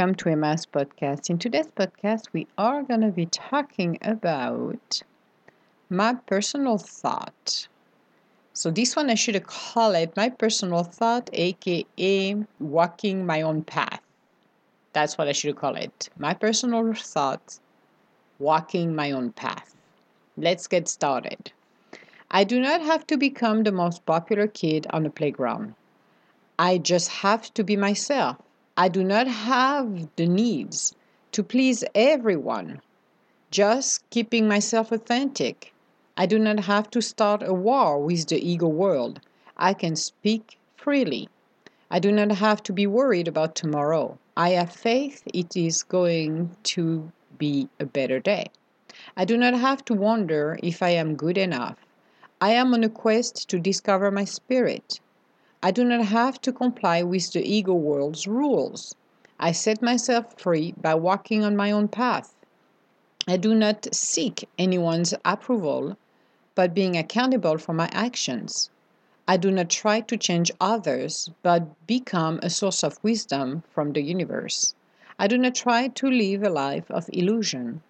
welcome 0.00 0.14
to 0.14 0.30
Emma's 0.30 0.64
podcast. 0.64 1.28
In 1.28 1.36
today's 1.36 1.66
podcast, 1.66 2.28
we 2.32 2.46
are 2.56 2.82
going 2.82 3.02
to 3.02 3.10
be 3.10 3.26
talking 3.26 3.98
about 4.00 5.02
my 5.90 6.14
personal 6.14 6.78
thought. 6.78 7.68
So, 8.54 8.70
this 8.70 8.96
one 8.96 9.10
I 9.10 9.14
should 9.14 9.46
call 9.46 9.94
it 9.94 10.16
my 10.16 10.30
personal 10.30 10.84
thought, 10.84 11.28
aka 11.34 12.34
walking 12.60 13.26
my 13.26 13.42
own 13.42 13.62
path. 13.62 14.00
That's 14.94 15.18
what 15.18 15.28
I 15.28 15.32
should 15.32 15.56
call 15.56 15.76
it. 15.76 16.08
My 16.18 16.32
personal 16.32 16.94
thought, 16.94 17.58
walking 18.38 18.94
my 18.94 19.10
own 19.10 19.32
path. 19.32 19.76
Let's 20.38 20.66
get 20.66 20.88
started. 20.88 21.52
I 22.30 22.44
do 22.44 22.58
not 22.58 22.80
have 22.80 23.06
to 23.08 23.18
become 23.18 23.64
the 23.64 23.72
most 23.72 24.06
popular 24.06 24.46
kid 24.46 24.86
on 24.94 25.02
the 25.02 25.10
playground. 25.10 25.74
I 26.58 26.78
just 26.78 27.08
have 27.20 27.52
to 27.52 27.62
be 27.62 27.76
myself. 27.76 28.38
I 28.80 28.88
do 28.88 29.04
not 29.04 29.26
have 29.26 30.08
the 30.16 30.26
needs 30.26 30.94
to 31.32 31.42
please 31.42 31.84
everyone, 31.94 32.80
just 33.50 34.08
keeping 34.08 34.48
myself 34.48 34.90
authentic. 34.90 35.74
I 36.16 36.24
do 36.24 36.38
not 36.38 36.60
have 36.60 36.88
to 36.92 37.02
start 37.02 37.42
a 37.42 37.52
war 37.52 37.98
with 38.02 38.28
the 38.28 38.40
ego 38.40 38.68
world. 38.68 39.20
I 39.58 39.74
can 39.74 39.96
speak 39.96 40.58
freely. 40.76 41.28
I 41.90 41.98
do 41.98 42.10
not 42.10 42.30
have 42.30 42.62
to 42.62 42.72
be 42.72 42.86
worried 42.86 43.28
about 43.28 43.54
tomorrow. 43.54 44.16
I 44.34 44.52
have 44.52 44.72
faith 44.72 45.24
it 45.26 45.54
is 45.54 45.82
going 45.82 46.56
to 46.72 47.12
be 47.36 47.68
a 47.80 47.84
better 47.84 48.18
day. 48.18 48.46
I 49.14 49.26
do 49.26 49.36
not 49.36 49.52
have 49.52 49.84
to 49.84 49.94
wonder 49.94 50.58
if 50.62 50.82
I 50.82 50.88
am 51.02 51.16
good 51.16 51.36
enough. 51.36 51.76
I 52.40 52.52
am 52.52 52.72
on 52.72 52.82
a 52.82 52.88
quest 52.88 53.46
to 53.50 53.60
discover 53.60 54.10
my 54.10 54.24
spirit. 54.24 55.00
I 55.62 55.70
do 55.70 55.84
not 55.84 56.06
have 56.06 56.40
to 56.40 56.52
comply 56.54 57.02
with 57.02 57.32
the 57.32 57.44
ego 57.44 57.74
world's 57.74 58.26
rules. 58.26 58.94
I 59.38 59.52
set 59.52 59.82
myself 59.82 60.38
free 60.38 60.72
by 60.80 60.94
walking 60.94 61.44
on 61.44 61.54
my 61.54 61.70
own 61.70 61.88
path. 61.88 62.34
I 63.28 63.36
do 63.36 63.54
not 63.54 63.94
seek 63.94 64.48
anyone's 64.58 65.12
approval, 65.22 65.98
but 66.54 66.72
being 66.72 66.96
accountable 66.96 67.58
for 67.58 67.74
my 67.74 67.90
actions. 67.92 68.70
I 69.28 69.36
do 69.36 69.50
not 69.50 69.68
try 69.68 70.00
to 70.00 70.16
change 70.16 70.50
others, 70.62 71.30
but 71.42 71.86
become 71.86 72.40
a 72.42 72.48
source 72.48 72.82
of 72.82 72.98
wisdom 73.04 73.62
from 73.70 73.92
the 73.92 74.00
universe. 74.02 74.74
I 75.18 75.26
do 75.26 75.36
not 75.36 75.54
try 75.54 75.88
to 75.88 76.10
live 76.10 76.42
a 76.42 76.48
life 76.48 76.90
of 76.90 77.10
illusion, 77.12 77.82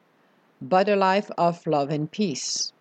but 0.61 0.89
a 0.89 0.97
life 0.97 1.31
of 1.39 1.65
love 1.69 1.91
and 1.91 2.11
peace. 2.11 2.73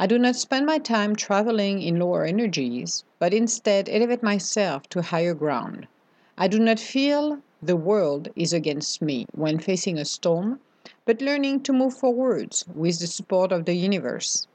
I 0.00 0.06
do 0.06 0.16
not 0.16 0.36
spend 0.36 0.64
my 0.64 0.78
time 0.78 1.16
traveling 1.16 1.82
in 1.82 1.98
lower 1.98 2.24
energies, 2.24 3.02
but 3.18 3.34
instead 3.34 3.88
elevate 3.88 4.22
myself 4.22 4.88
to 4.90 5.02
higher 5.02 5.34
ground. 5.34 5.88
I 6.36 6.46
do 6.46 6.60
not 6.60 6.78
feel 6.78 7.40
the 7.60 7.74
world 7.74 8.28
is 8.36 8.52
against 8.52 9.02
me 9.02 9.26
when 9.34 9.58
facing 9.58 9.98
a 9.98 10.04
storm, 10.04 10.60
but 11.04 11.20
learning 11.20 11.62
to 11.62 11.72
move 11.72 11.94
forwards 11.94 12.64
with 12.76 13.00
the 13.00 13.08
support 13.08 13.50
of 13.50 13.64
the 13.64 13.74
universe. 13.74 14.46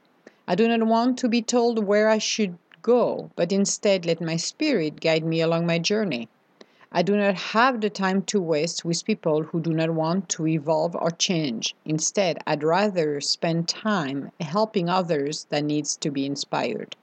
I 0.48 0.54
do 0.54 0.66
not 0.66 0.86
want 0.86 1.18
to 1.18 1.28
be 1.28 1.42
told 1.42 1.84
where 1.84 2.08
I 2.08 2.16
should 2.16 2.56
go, 2.80 3.30
but 3.36 3.52
instead 3.52 4.06
let 4.06 4.22
my 4.22 4.36
spirit 4.36 5.02
guide 5.02 5.26
me 5.26 5.42
along 5.42 5.66
my 5.66 5.78
journey. 5.78 6.30
I 6.96 7.02
do 7.02 7.16
not 7.16 7.34
have 7.34 7.80
the 7.80 7.90
time 7.90 8.22
to 8.26 8.40
waste 8.40 8.84
with 8.84 9.04
people 9.04 9.42
who 9.42 9.60
do 9.60 9.72
not 9.72 9.90
want 9.90 10.28
to 10.28 10.46
evolve 10.46 10.94
or 10.94 11.10
change. 11.10 11.74
Instead, 11.84 12.38
I'd 12.46 12.62
rather 12.62 13.20
spend 13.20 13.68
time 13.68 14.30
helping 14.40 14.88
others 14.88 15.48
that 15.50 15.64
needs 15.64 15.96
to 15.96 16.12
be 16.12 16.24
inspired. 16.24 16.94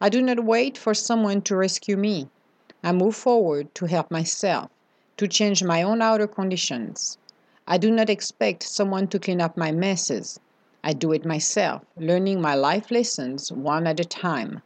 I 0.00 0.08
do 0.08 0.22
not 0.22 0.44
wait 0.44 0.78
for 0.78 0.94
someone 0.94 1.42
to 1.42 1.56
rescue 1.56 1.96
me. 1.96 2.28
I 2.84 2.92
move 2.92 3.16
forward 3.16 3.74
to 3.74 3.86
help 3.86 4.08
myself, 4.12 4.70
to 5.16 5.26
change 5.26 5.64
my 5.64 5.82
own 5.82 6.00
outer 6.00 6.28
conditions. 6.28 7.18
I 7.66 7.76
do 7.76 7.90
not 7.90 8.08
expect 8.08 8.62
someone 8.62 9.08
to 9.08 9.18
clean 9.18 9.40
up 9.40 9.56
my 9.56 9.72
messes. 9.72 10.38
I 10.84 10.92
do 10.92 11.10
it 11.10 11.26
myself, 11.26 11.82
learning 11.96 12.40
my 12.40 12.54
life 12.54 12.92
lessons 12.92 13.50
one 13.50 13.88
at 13.88 13.98
a 13.98 14.04
time. 14.04 14.62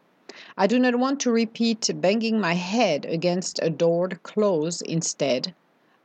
I 0.57 0.67
do 0.67 0.79
not 0.79 0.97
want 0.97 1.19
to 1.21 1.33
repeat 1.33 1.91
banging 1.95 2.39
my 2.39 2.55
head 2.55 3.07
against 3.07 3.59
a 3.63 3.71
door 3.71 4.09
closed 4.23 4.83
instead. 4.83 5.55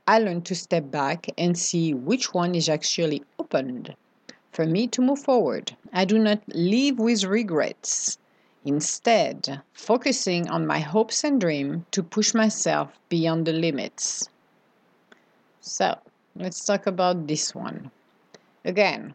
I 0.07 0.19
learn 0.19 0.41
to 0.43 0.55
step 0.55 0.89
back 0.89 1.27
and 1.37 1.57
see 1.57 1.93
which 1.93 2.33
one 2.33 2.55
is 2.55 2.69
actually 2.69 3.23
opened 3.37 3.95
for 4.51 4.65
me 4.65 4.87
to 4.87 5.01
move 5.01 5.19
forward. 5.19 5.75
I 5.91 6.05
do 6.05 6.17
not 6.17 6.41
live 6.47 6.97
with 6.97 7.25
regrets. 7.25 8.17
Instead, 8.63 9.61
focusing 9.73 10.49
on 10.49 10.65
my 10.65 10.79
hopes 10.79 11.23
and 11.23 11.39
dreams 11.39 11.83
to 11.91 12.01
push 12.01 12.33
myself 12.33 12.97
beyond 13.09 13.45
the 13.45 13.53
limits. 13.53 14.29
So, 15.59 15.97
let's 16.35 16.65
talk 16.65 16.87
about 16.87 17.27
this 17.27 17.53
one. 17.53 17.91
Again, 18.63 19.13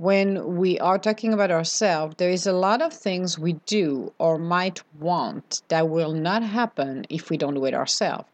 when 0.00 0.56
we 0.56 0.78
are 0.78 0.98
talking 0.98 1.34
about 1.34 1.50
ourselves, 1.50 2.14
there 2.16 2.30
is 2.30 2.46
a 2.46 2.54
lot 2.54 2.80
of 2.80 2.90
things 2.90 3.38
we 3.38 3.52
do 3.66 4.10
or 4.16 4.38
might 4.38 4.82
want 4.98 5.60
that 5.68 5.90
will 5.90 6.14
not 6.14 6.42
happen 6.42 7.04
if 7.10 7.28
we 7.28 7.36
don't 7.36 7.52
do 7.52 7.66
it 7.66 7.74
ourselves. 7.74 8.24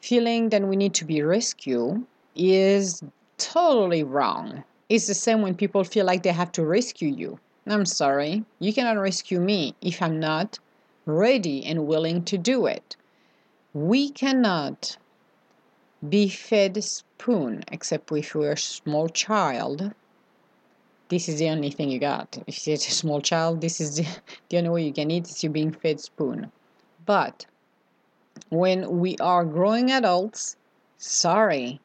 Feeling 0.00 0.50
that 0.50 0.62
we 0.62 0.76
need 0.76 0.94
to 0.94 1.04
be 1.04 1.20
rescued 1.20 2.06
is 2.36 3.02
totally 3.38 4.04
wrong. 4.04 4.62
It's 4.88 5.08
the 5.08 5.14
same 5.14 5.42
when 5.42 5.56
people 5.56 5.82
feel 5.82 6.06
like 6.06 6.22
they 6.22 6.30
have 6.30 6.52
to 6.52 6.64
rescue 6.64 7.08
you. 7.08 7.40
I'm 7.66 7.86
sorry, 7.86 8.44
you 8.60 8.72
cannot 8.72 8.96
rescue 8.96 9.40
me 9.40 9.74
if 9.80 10.00
I'm 10.00 10.20
not 10.20 10.60
ready 11.06 11.64
and 11.64 11.88
willing 11.88 12.22
to 12.26 12.38
do 12.38 12.66
it. 12.66 12.94
We 13.72 14.10
cannot 14.10 14.96
be 16.08 16.28
fed 16.28 16.84
spoon 16.84 17.64
except 17.72 18.12
if 18.12 18.32
we're 18.36 18.52
a 18.52 18.56
small 18.56 19.08
child 19.08 19.92
this 21.14 21.28
is 21.28 21.38
the 21.38 21.48
only 21.48 21.70
thing 21.70 21.90
you 21.90 22.00
got. 22.00 22.36
If 22.48 22.66
you're 22.66 22.74
a 22.74 22.78
small 22.78 23.20
child, 23.20 23.60
this 23.60 23.80
is 23.80 23.98
the, 23.98 24.06
the 24.48 24.58
only 24.58 24.70
way 24.70 24.82
you 24.82 24.92
can 24.92 25.12
eat 25.12 25.28
is 25.28 25.44
you 25.44 25.48
being 25.48 25.70
fed 25.70 26.00
spoon. 26.00 26.50
But 27.06 27.46
when 28.48 28.98
we 28.98 29.16
are 29.18 29.44
growing 29.44 29.92
adults, 29.92 30.56
sorry, 30.98 31.80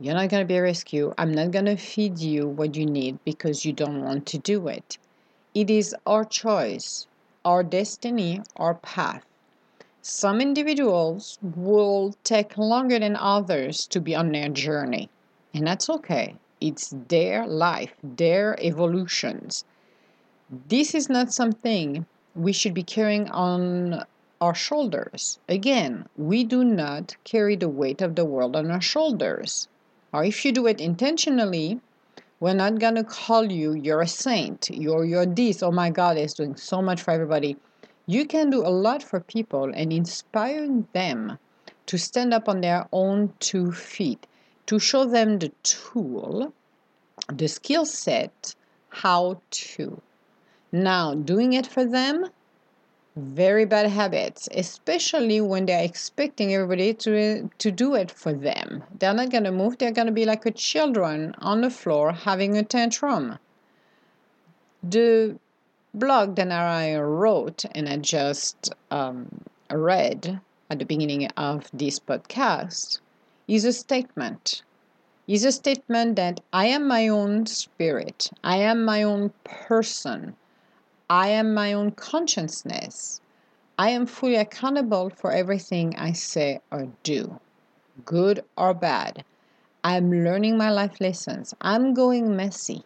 you're 0.00 0.16
not 0.16 0.30
going 0.30 0.42
to 0.42 0.52
be 0.52 0.56
a 0.56 0.62
rescue. 0.62 1.14
I'm 1.16 1.30
not 1.30 1.52
going 1.52 1.66
to 1.66 1.76
feed 1.76 2.18
you 2.18 2.48
what 2.48 2.74
you 2.74 2.86
need 2.86 3.20
because 3.24 3.64
you 3.64 3.72
don't 3.72 4.02
want 4.02 4.26
to 4.26 4.38
do 4.38 4.66
it. 4.66 4.98
It 5.54 5.70
is 5.70 5.94
our 6.04 6.24
choice, 6.24 7.06
our 7.44 7.62
destiny, 7.62 8.42
our 8.56 8.74
path. 8.74 9.24
Some 10.02 10.40
individuals 10.40 11.38
will 11.40 12.16
take 12.24 12.58
longer 12.58 12.98
than 12.98 13.14
others 13.14 13.86
to 13.86 14.00
be 14.00 14.16
on 14.16 14.32
their 14.32 14.48
journey, 14.48 15.08
and 15.54 15.68
that's 15.68 15.88
okay. 15.88 16.34
It's 16.60 16.94
their 17.08 17.46
life, 17.46 17.94
their 18.02 18.56
evolutions. 18.60 19.64
This 20.68 20.94
is 20.94 21.08
not 21.08 21.32
something 21.32 22.06
we 22.34 22.52
should 22.52 22.74
be 22.74 22.82
carrying 22.82 23.30
on 23.30 24.04
our 24.40 24.54
shoulders. 24.54 25.38
Again, 25.48 26.06
we 26.16 26.44
do 26.44 26.64
not 26.64 27.16
carry 27.24 27.56
the 27.56 27.68
weight 27.68 28.02
of 28.02 28.14
the 28.14 28.24
world 28.24 28.56
on 28.56 28.70
our 28.70 28.80
shoulders. 28.80 29.68
Or 30.12 30.24
if 30.24 30.44
you 30.44 30.52
do 30.52 30.66
it 30.66 30.80
intentionally, 30.80 31.80
we're 32.40 32.54
not 32.54 32.78
going 32.78 32.94
to 32.94 33.04
call 33.04 33.52
you 33.52 33.74
you're 33.74 34.00
a 34.00 34.08
saint, 34.08 34.70
you're 34.70 35.04
you're 35.04 35.26
this. 35.26 35.62
Oh 35.62 35.70
my 35.70 35.90
God, 35.90 36.16
it's 36.16 36.34
doing 36.34 36.56
so 36.56 36.80
much 36.80 37.02
for 37.02 37.10
everybody. 37.10 37.56
You 38.06 38.26
can 38.26 38.50
do 38.50 38.66
a 38.66 38.72
lot 38.86 39.02
for 39.02 39.20
people 39.20 39.70
and 39.74 39.92
inspire 39.92 40.68
them 40.92 41.38
to 41.86 41.98
stand 41.98 42.32
up 42.32 42.48
on 42.48 42.60
their 42.60 42.88
own 42.92 43.32
two 43.40 43.72
feet 43.72 44.26
to 44.66 44.78
show 44.78 45.04
them 45.04 45.38
the 45.38 45.50
tool, 45.62 46.52
the 47.28 47.48
skill 47.48 47.84
set, 47.84 48.54
how 48.88 49.40
to. 49.50 50.00
Now, 50.72 51.14
doing 51.14 51.52
it 51.52 51.66
for 51.66 51.84
them, 51.84 52.30
very 53.16 53.64
bad 53.64 53.88
habits, 53.88 54.48
especially 54.52 55.40
when 55.40 55.66
they're 55.66 55.84
expecting 55.84 56.54
everybody 56.54 56.94
to, 56.94 57.50
to 57.58 57.70
do 57.70 57.94
it 57.94 58.10
for 58.10 58.32
them. 58.32 58.84
They're 58.98 59.14
not 59.14 59.30
going 59.30 59.44
to 59.44 59.52
move, 59.52 59.78
they're 59.78 59.90
going 59.90 60.06
to 60.06 60.12
be 60.12 60.24
like 60.24 60.46
a 60.46 60.50
children 60.50 61.34
on 61.38 61.60
the 61.60 61.70
floor 61.70 62.12
having 62.12 62.56
a 62.56 62.62
tantrum. 62.62 63.38
The 64.82 65.38
blog 65.92 66.36
that 66.36 66.50
I 66.52 66.96
wrote 66.96 67.64
and 67.72 67.88
I 67.88 67.96
just 67.96 68.72
um, 68.90 69.44
read 69.70 70.40
at 70.70 70.78
the 70.78 70.84
beginning 70.84 71.26
of 71.36 71.68
this 71.72 71.98
podcast 71.98 73.00
is 73.50 73.64
a 73.64 73.72
statement. 73.72 74.62
Is 75.26 75.44
a 75.44 75.50
statement 75.50 76.14
that 76.14 76.40
I 76.52 76.66
am 76.66 76.86
my 76.86 77.08
own 77.08 77.46
spirit, 77.46 78.30
I 78.44 78.58
am 78.58 78.84
my 78.84 79.02
own 79.02 79.32
person, 79.42 80.36
I 81.10 81.30
am 81.30 81.52
my 81.52 81.72
own 81.72 81.90
consciousness. 81.90 83.20
I 83.76 83.90
am 83.90 84.06
fully 84.06 84.36
accountable 84.36 85.10
for 85.10 85.32
everything 85.32 85.96
I 85.96 86.12
say 86.12 86.60
or 86.70 86.92
do, 87.02 87.40
good 88.04 88.44
or 88.56 88.72
bad. 88.72 89.24
I'm 89.82 90.12
learning 90.12 90.56
my 90.56 90.70
life 90.70 91.00
lessons. 91.00 91.52
I'm 91.60 91.92
going 91.92 92.36
messy. 92.36 92.84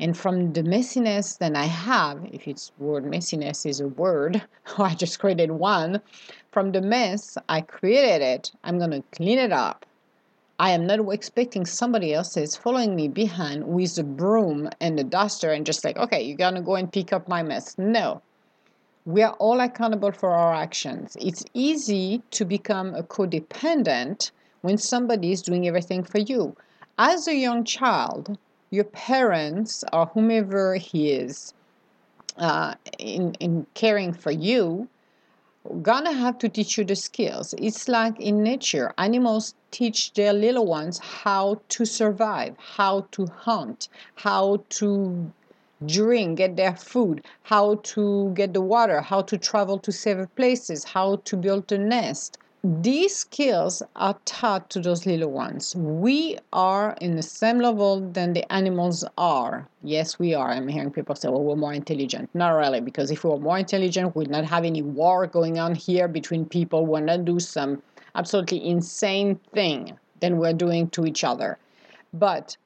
And 0.00 0.16
from 0.16 0.52
the 0.52 0.62
messiness 0.62 1.38
that 1.38 1.54
I 1.54 1.66
have, 1.66 2.24
if 2.32 2.48
it's 2.48 2.72
word 2.78 3.04
messiness 3.04 3.64
is 3.64 3.80
a 3.80 3.86
word, 3.86 4.42
oh, 4.78 4.84
I 4.84 4.94
just 4.94 5.20
created 5.20 5.52
one. 5.52 6.00
From 6.50 6.72
the 6.72 6.80
mess, 6.80 7.38
I 7.48 7.60
created 7.60 8.22
it. 8.22 8.52
I'm 8.64 8.80
to 8.80 9.02
clean 9.12 9.38
it 9.38 9.52
up. 9.52 9.86
I 10.58 10.70
am 10.70 10.86
not 10.86 11.00
expecting 11.12 11.66
somebody 11.66 12.14
else 12.14 12.36
is 12.36 12.56
following 12.56 12.94
me 12.94 13.08
behind 13.08 13.66
with 13.66 13.98
a 13.98 14.04
broom 14.04 14.68
and 14.80 14.98
a 14.98 15.04
duster 15.04 15.50
and 15.50 15.66
just 15.66 15.84
like, 15.84 15.96
okay, 15.96 16.22
you're 16.22 16.36
gonna 16.36 16.62
go 16.62 16.76
and 16.76 16.92
pick 16.92 17.12
up 17.12 17.28
my 17.28 17.42
mess. 17.42 17.76
No. 17.76 18.22
We 19.04 19.22
are 19.22 19.34
all 19.34 19.60
accountable 19.60 20.12
for 20.12 20.30
our 20.30 20.54
actions. 20.54 21.16
It's 21.20 21.44
easy 21.54 22.22
to 22.30 22.44
become 22.44 22.94
a 22.94 23.02
codependent 23.02 24.30
when 24.62 24.78
somebody 24.78 25.32
is 25.32 25.42
doing 25.42 25.66
everything 25.68 26.04
for 26.04 26.18
you. 26.18 26.56
As 26.98 27.26
a 27.26 27.34
young 27.34 27.64
child, 27.64 28.38
your 28.74 28.84
parents 28.84 29.84
or 29.92 30.06
whomever 30.06 30.74
he 30.74 31.10
is 31.10 31.54
uh, 32.38 32.74
in, 32.98 33.34
in 33.34 33.66
caring 33.74 34.12
for 34.12 34.30
you 34.30 34.88
gonna 35.82 36.12
have 36.12 36.36
to 36.38 36.48
teach 36.48 36.76
you 36.76 36.84
the 36.84 36.94
skills. 36.94 37.54
It's 37.56 37.88
like 37.88 38.20
in 38.20 38.42
nature, 38.42 38.92
animals 38.98 39.54
teach 39.70 40.12
their 40.12 40.32
little 40.32 40.66
ones 40.66 40.98
how 40.98 41.60
to 41.70 41.86
survive, 41.86 42.54
how 42.58 43.06
to 43.12 43.26
hunt, 43.26 43.88
how 44.16 44.62
to 44.70 45.32
drink, 45.86 46.38
get 46.38 46.56
their 46.56 46.76
food, 46.76 47.24
how 47.44 47.76
to 47.76 48.30
get 48.34 48.52
the 48.52 48.60
water, 48.60 49.00
how 49.00 49.22
to 49.22 49.38
travel 49.38 49.78
to 49.78 49.92
safe 49.92 50.26
places, 50.36 50.84
how 50.84 51.16
to 51.24 51.36
build 51.36 51.72
a 51.72 51.78
nest 51.78 52.38
these 52.66 53.14
skills 53.14 53.82
are 53.94 54.16
taught 54.24 54.70
to 54.70 54.80
those 54.80 55.04
little 55.04 55.30
ones. 55.30 55.76
We 55.76 56.38
are 56.50 56.96
in 56.98 57.14
the 57.14 57.22
same 57.22 57.58
level 57.58 58.00
than 58.00 58.32
the 58.32 58.50
animals 58.50 59.04
are. 59.18 59.68
Yes, 59.82 60.18
we 60.18 60.32
are. 60.32 60.50
I'm 60.50 60.66
hearing 60.68 60.90
people 60.90 61.14
say, 61.14 61.28
well, 61.28 61.42
we're 61.42 61.56
more 61.56 61.74
intelligent. 61.74 62.30
Not 62.32 62.52
really, 62.52 62.80
because 62.80 63.10
if 63.10 63.22
we 63.22 63.28
were 63.28 63.38
more 63.38 63.58
intelligent, 63.58 64.16
we'd 64.16 64.30
not 64.30 64.46
have 64.46 64.64
any 64.64 64.80
war 64.80 65.26
going 65.26 65.58
on 65.58 65.74
here 65.74 66.08
between 66.08 66.46
people. 66.46 66.86
We're 66.86 67.00
not 67.00 67.26
do 67.26 67.38
some 67.38 67.82
absolutely 68.14 68.66
insane 68.66 69.38
thing 69.52 69.98
than 70.20 70.38
we're 70.38 70.54
doing 70.54 70.88
to 70.90 71.04
each 71.04 71.22
other. 71.22 71.58
But 72.14 72.56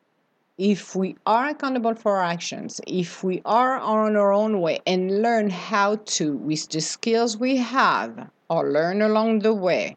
if 0.59 0.94
we 0.94 1.17
are 1.27 1.49
accountable 1.49 1.97
for 1.97 2.19
our 2.19 2.25
actions, 2.25 2.81
if 2.87 3.25
we 3.25 3.43
are 3.44 3.79
on 3.79 4.15
our 4.15 4.33
own 4.33 4.61
way 4.61 4.79
and 4.87 5.23
learn 5.23 5.51
how 5.51 5.97
to, 5.97 6.37
with 6.37 6.69
the 6.69 6.81
skills 6.81 7.37
we 7.37 7.56
have, 7.56 8.31
or 8.49 8.71
learn 8.71 9.03
along 9.03 9.41
the 9.41 9.55
way, 9.55 9.97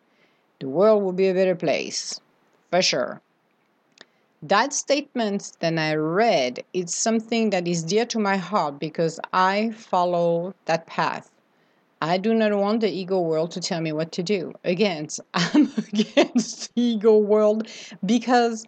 the 0.59 0.69
world 0.69 1.03
will 1.03 1.13
be 1.13 1.27
a 1.27 1.33
better 1.33 1.55
place, 1.55 2.19
for 2.69 2.81
sure. 2.81 3.21
That 4.43 4.73
statement 4.73 5.53
that 5.59 5.77
I 5.77 5.93
read 5.95 6.63
is 6.73 6.93
something 6.93 7.51
that 7.51 7.67
is 7.67 7.83
dear 7.83 8.05
to 8.07 8.19
my 8.19 8.37
heart 8.37 8.79
because 8.79 9.19
I 9.31 9.71
follow 9.71 10.55
that 10.65 10.87
path. 10.87 11.29
I 12.01 12.17
do 12.17 12.33
not 12.33 12.51
want 12.57 12.81
the 12.81 12.89
ego 12.89 13.19
world 13.19 13.51
to 13.51 13.61
tell 13.61 13.79
me 13.81 13.91
what 13.91 14.11
to 14.13 14.23
do. 14.23 14.53
Against, 14.63 15.19
I'm 15.35 15.71
against 15.77 16.73
the 16.73 16.81
ego 16.81 17.17
world 17.17 17.67
because 18.03 18.65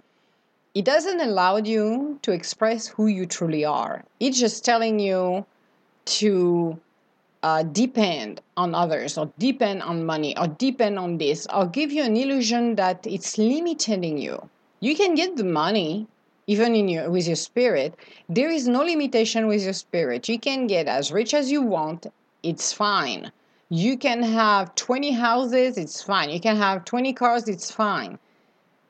it 0.76 0.86
doesn't 0.86 1.22
allow 1.22 1.58
you 1.58 2.20
to 2.22 2.32
express 2.32 2.88
who 2.88 3.08
you 3.08 3.26
truly 3.26 3.66
are. 3.66 4.04
It's 4.20 4.40
just 4.40 4.64
telling 4.64 5.00
you 5.00 5.46
to 6.06 6.80
uh, 7.44 7.62
depend 7.64 8.42
on 8.58 8.74
others 8.74 9.18
or 9.18 9.32
depend 9.38 9.84
on 9.84 10.06
money 10.06 10.36
or 10.38 10.48
depend 10.48 10.98
on 10.98 11.18
this 11.18 11.46
or 11.54 11.68
give 11.68 11.92
you 11.92 12.02
an 12.02 12.16
illusion 12.16 12.76
that 12.76 13.06
it's 13.06 13.38
limiting 13.38 14.18
you. 14.18 14.50
You 14.80 14.96
can 14.96 15.14
get 15.14 15.36
the 15.36 15.44
money 15.44 16.08
even 16.48 16.76
in 16.76 16.88
your 16.90 17.10
with 17.10 17.28
your 17.28 17.36
spirit. 17.36 17.96
There 18.30 18.50
is 18.50 18.68
no 18.68 18.82
limitation 18.82 19.48
with 19.48 19.64
your 19.64 19.74
spirit. 19.74 20.28
You 20.28 20.40
can 20.40 20.68
get 20.68 20.88
as 20.88 21.12
rich 21.12 21.34
as 21.34 21.52
you 21.52 21.62
want. 21.62 22.08
It's 22.42 22.74
fine. 22.74 23.32
You 23.70 23.98
can 23.98 24.24
have 24.24 24.76
20 24.76 25.12
houses, 25.12 25.78
it's 25.78 26.02
fine. 26.02 26.30
You 26.30 26.40
can 26.40 26.58
have 26.58 26.86
20 26.86 27.14
cars, 27.14 27.48
it's 27.48 27.72
fine. 27.72 28.20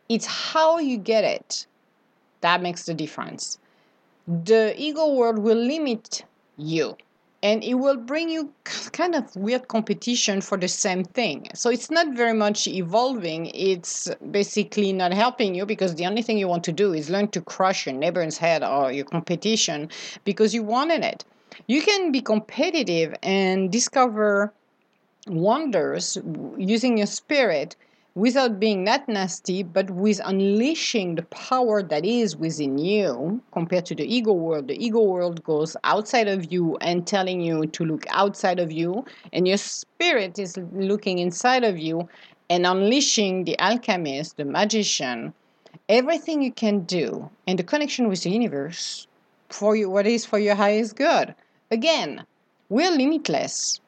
It's 0.09 0.25
how 0.25 0.79
you 0.79 0.97
get 0.97 1.23
it 1.23 1.65
that 2.41 2.61
makes 2.61 2.83
the 2.83 2.93
difference. 2.93 3.57
The 4.27 4.75
ego 4.77 5.13
world 5.13 5.39
will 5.39 5.57
limit 5.57 6.25
you 6.57 6.97
and 7.43 7.61
it 7.61 7.73
will 7.73 7.97
bring 7.97 8.29
you 8.29 8.53
kind 8.93 9.13
of 9.13 9.35
weird 9.35 9.67
competition 9.67 10.39
for 10.39 10.57
the 10.57 10.69
same 10.69 11.03
thing. 11.03 11.49
So 11.53 11.69
it's 11.69 11.91
not 11.91 12.15
very 12.15 12.33
much 12.33 12.67
evolving. 12.67 13.47
It's 13.53 14.09
basically 14.31 14.93
not 14.93 15.13
helping 15.13 15.53
you 15.53 15.65
because 15.65 15.95
the 15.95 16.05
only 16.05 16.21
thing 16.21 16.37
you 16.37 16.47
want 16.47 16.63
to 16.63 16.71
do 16.71 16.93
is 16.93 17.09
learn 17.09 17.27
to 17.27 17.41
crush 17.41 17.85
your 17.85 17.95
neighbor's 17.95 18.37
head 18.37 18.63
or 18.63 18.93
your 18.93 19.03
competition 19.03 19.89
because 20.23 20.55
you 20.55 20.63
wanted 20.63 21.03
it. 21.03 21.25
You 21.67 21.81
can 21.81 22.13
be 22.13 22.21
competitive 22.21 23.13
and 23.21 23.69
discover 23.69 24.53
wonders 25.27 26.17
using 26.57 26.97
your 26.97 27.07
spirit 27.07 27.75
without 28.15 28.59
being 28.59 28.83
that 28.83 29.07
nasty, 29.09 29.63
but 29.63 29.89
with 29.89 30.21
unleashing 30.23 31.15
the 31.15 31.23
power 31.23 31.81
that 31.81 32.05
is 32.05 32.35
within 32.37 32.77
you 32.77 33.41
compared 33.51 33.85
to 33.87 33.95
the 33.95 34.05
ego 34.05 34.31
world. 34.31 34.67
The 34.67 34.85
ego 34.85 35.01
world 35.01 35.43
goes 35.43 35.75
outside 35.83 36.27
of 36.27 36.51
you 36.51 36.77
and 36.77 37.07
telling 37.07 37.41
you 37.41 37.65
to 37.65 37.85
look 37.85 38.05
outside 38.09 38.59
of 38.59 38.71
you, 38.71 39.03
and 39.31 39.47
your 39.47 39.57
spirit 39.57 40.37
is 40.37 40.57
looking 40.73 41.17
inside 41.17 41.63
of 41.63 41.79
you 41.79 42.07
and 42.49 42.67
unleashing 42.67 43.45
the 43.45 43.57
alchemist, 43.59 44.37
the 44.37 44.45
magician, 44.45 45.33
everything 45.89 46.43
you 46.43 46.51
can 46.51 46.81
do, 46.81 47.29
and 47.47 47.57
the 47.57 47.63
connection 47.63 48.07
with 48.07 48.21
the 48.21 48.29
universe 48.29 49.07
for 49.49 49.75
you, 49.75 49.89
what 49.89 50.05
is 50.05 50.25
for 50.25 50.37
your 50.37 50.55
highest 50.55 50.95
good. 50.95 51.33
Again, 51.71 52.23
we're 52.69 52.91
limitless 52.91 53.79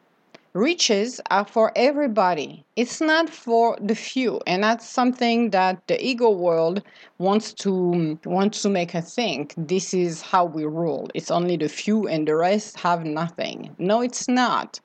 riches 0.55 1.19
are 1.29 1.43
for 1.43 1.69
everybody. 1.75 2.63
It's 2.77 3.01
not 3.01 3.29
for 3.29 3.77
the 3.81 3.93
few, 3.93 4.39
and 4.47 4.63
that's 4.63 4.87
something 4.87 5.49
that 5.49 5.85
the 5.87 6.03
ego 6.03 6.29
world 6.29 6.81
wants 7.17 7.51
to 7.55 8.17
wants 8.23 8.61
to 8.61 8.69
make 8.69 8.95
us 8.95 9.13
think. 9.13 9.53
This 9.57 9.93
is 9.93 10.21
how 10.21 10.45
we 10.45 10.63
rule. 10.63 11.09
It's 11.13 11.29
only 11.29 11.57
the 11.57 11.67
few, 11.67 12.07
and 12.07 12.25
the 12.25 12.37
rest 12.37 12.79
have 12.79 13.03
nothing. 13.03 13.75
No, 13.77 13.99
it's 13.99 14.29
not. 14.29 14.79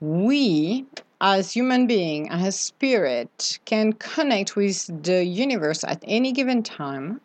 We, 0.00 0.84
as 1.22 1.50
human 1.50 1.86
being, 1.86 2.28
as 2.28 2.60
spirit, 2.60 3.58
can 3.64 3.94
connect 3.94 4.54
with 4.54 5.02
the 5.02 5.24
universe 5.24 5.82
at 5.82 6.04
any 6.06 6.30
given 6.30 6.62
time. 6.62 7.22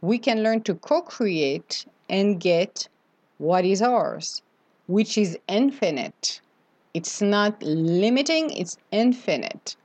We 0.00 0.18
can 0.18 0.44
learn 0.44 0.62
to 0.62 0.76
co-create 0.76 1.86
and 2.08 2.40
get 2.40 2.88
what 3.38 3.64
is 3.64 3.82
ours, 3.82 4.42
which 4.86 5.18
is 5.18 5.36
infinite 5.48 6.40
it's 6.98 7.22
not 7.22 7.62
limiting, 7.62 8.50
it's 8.50 8.76
infinite. 8.90 9.76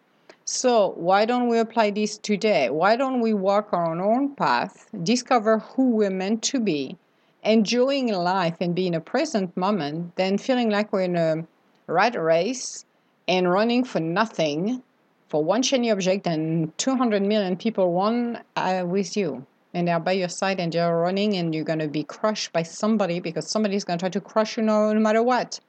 So, 0.46 0.96
why 0.98 1.26
don't 1.26 1.48
we 1.48 1.60
apply 1.60 1.92
this 1.92 2.18
today? 2.18 2.72
Why 2.72 2.96
don't 2.96 3.22
we 3.22 3.36
walk 3.36 3.72
our 3.72 4.02
own 4.02 4.34
path, 4.36 4.90
discover 5.04 5.60
who 5.60 5.92
we're 5.92 6.10
meant 6.24 6.42
to 6.52 6.60
be, 6.60 6.98
enjoying 7.44 8.08
life 8.08 8.58
and 8.60 8.74
being 8.74 8.96
a 8.96 9.00
present 9.00 9.56
moment, 9.56 10.16
than 10.16 10.40
feeling 10.40 10.72
like 10.72 10.92
we're 10.92 11.04
in 11.04 11.16
a 11.16 11.46
rat 11.86 12.20
race 12.20 12.84
and 13.28 13.48
running 13.48 13.84
for 13.84 14.00
nothing, 14.00 14.82
for 15.30 15.44
one 15.44 15.62
shiny 15.62 15.92
object, 15.92 16.26
and 16.26 16.76
200 16.80 17.22
million 17.22 17.56
people 17.56 17.94
run 17.94 18.42
uh, 18.56 18.84
with 18.88 19.16
you. 19.16 19.46
And 19.76 19.88
they're 19.88 20.00
by 20.00 20.14
your 20.14 20.30
side 20.30 20.60
and 20.60 20.74
they're 20.74 20.98
running, 20.98 21.36
and 21.36 21.54
you're 21.54 21.64
going 21.64 21.86
to 21.88 21.88
be 21.88 22.06
crushed 22.06 22.52
by 22.54 22.64
somebody 22.64 23.20
because 23.20 23.52
somebody's 23.52 23.84
going 23.84 24.00
to 24.00 24.04
try 24.04 24.10
to 24.10 24.20
crush 24.20 24.58
you 24.58 24.64
no, 24.64 24.92
no 24.92 25.00
matter 25.00 25.22
what. 25.22 25.60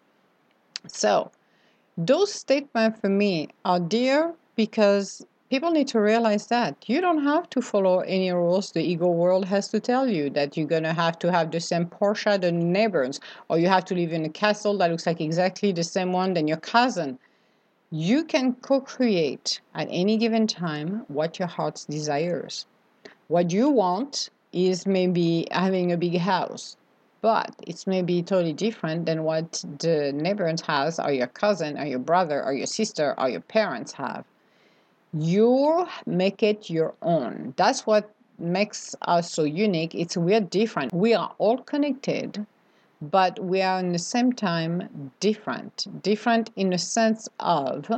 So, 0.87 1.31
those 1.97 2.33
statements 2.33 3.01
for 3.01 3.09
me 3.09 3.49
are 3.65 3.81
dear 3.81 4.35
because 4.57 5.25
people 5.49 5.71
need 5.71 5.89
to 5.89 6.01
realize 6.01 6.49
that 6.49 6.89
you 6.89 7.01
don't 7.01 7.23
have 7.23 7.49
to 7.51 7.63
follow 7.63 8.01
any 8.01 8.31
rules 8.33 8.73
the 8.73 8.83
ego 8.83 9.09
world 9.09 9.45
has 9.45 9.69
to 9.69 9.79
tell 9.81 10.09
you 10.09 10.29
that 10.31 10.57
you're 10.57 10.67
going 10.67 10.83
to 10.83 10.93
have 10.93 11.19
to 11.21 11.31
have 11.31 11.51
the 11.51 11.61
same 11.61 11.87
Porsche 11.87 12.41
the 12.41 12.51
neighbors 12.51 13.21
or 13.49 13.59
you 13.59 13.69
have 13.69 13.85
to 13.87 13.95
live 13.95 14.13
in 14.13 14.25
a 14.25 14.29
castle 14.29 14.77
that 14.79 14.91
looks 14.91 15.07
like 15.07 15.21
exactly 15.21 15.71
the 15.73 15.85
same 15.85 16.13
one 16.13 16.35
than 16.35 16.49
your 16.49 16.59
cousin. 16.59 17.19
You 17.91 18.25
can 18.25 18.55
co-create 18.55 19.61
at 19.75 19.87
any 19.91 20.17
given 20.17 20.47
time 20.47 21.05
what 21.09 21.39
your 21.39 21.49
heart 21.49 21.85
desires. 21.89 22.67
What 23.29 23.53
you 23.53 23.69
want 23.69 24.31
is 24.53 24.87
maybe 24.87 25.47
having 25.51 25.93
a 25.93 25.97
big 25.97 26.19
house 26.19 26.77
but 27.25 27.55
it's 27.67 27.87
maybe 27.87 28.23
totally 28.23 28.53
different 28.53 29.07
than 29.07 29.25
what 29.25 29.65
the 29.79 30.13
neighbor's 30.13 30.61
house 30.61 30.99
or 30.99 31.11
your 31.11 31.27
cousin 31.27 31.79
or 31.79 31.87
your 31.87 31.99
brother 31.99 32.45
or 32.45 32.53
your 32.53 32.67
sister 32.67 33.15
or 33.17 33.31
your 33.31 33.41
parents 33.41 33.93
have. 33.93 34.27
You 35.15 35.87
make 36.05 36.43
it 36.43 36.69
your 36.69 36.93
own. 37.01 37.55
That's 37.57 37.87
what 37.87 38.13
makes 38.39 38.95
us 39.01 39.33
so 39.33 39.45
unique. 39.45 39.95
It's 39.95 40.19
we're 40.19 40.43
different. 40.43 40.93
We 40.93 41.15
are 41.15 41.35
all 41.39 41.57
connected, 41.57 42.45
but 43.01 43.43
we 43.43 43.63
are 43.63 43.79
in 43.81 43.93
the 43.93 43.99
same 43.99 44.35
time 44.35 45.11
different. 45.21 45.87
Different 46.03 46.51
in 46.57 46.69
the 46.69 46.79
sense 46.79 47.27
of 47.41 47.91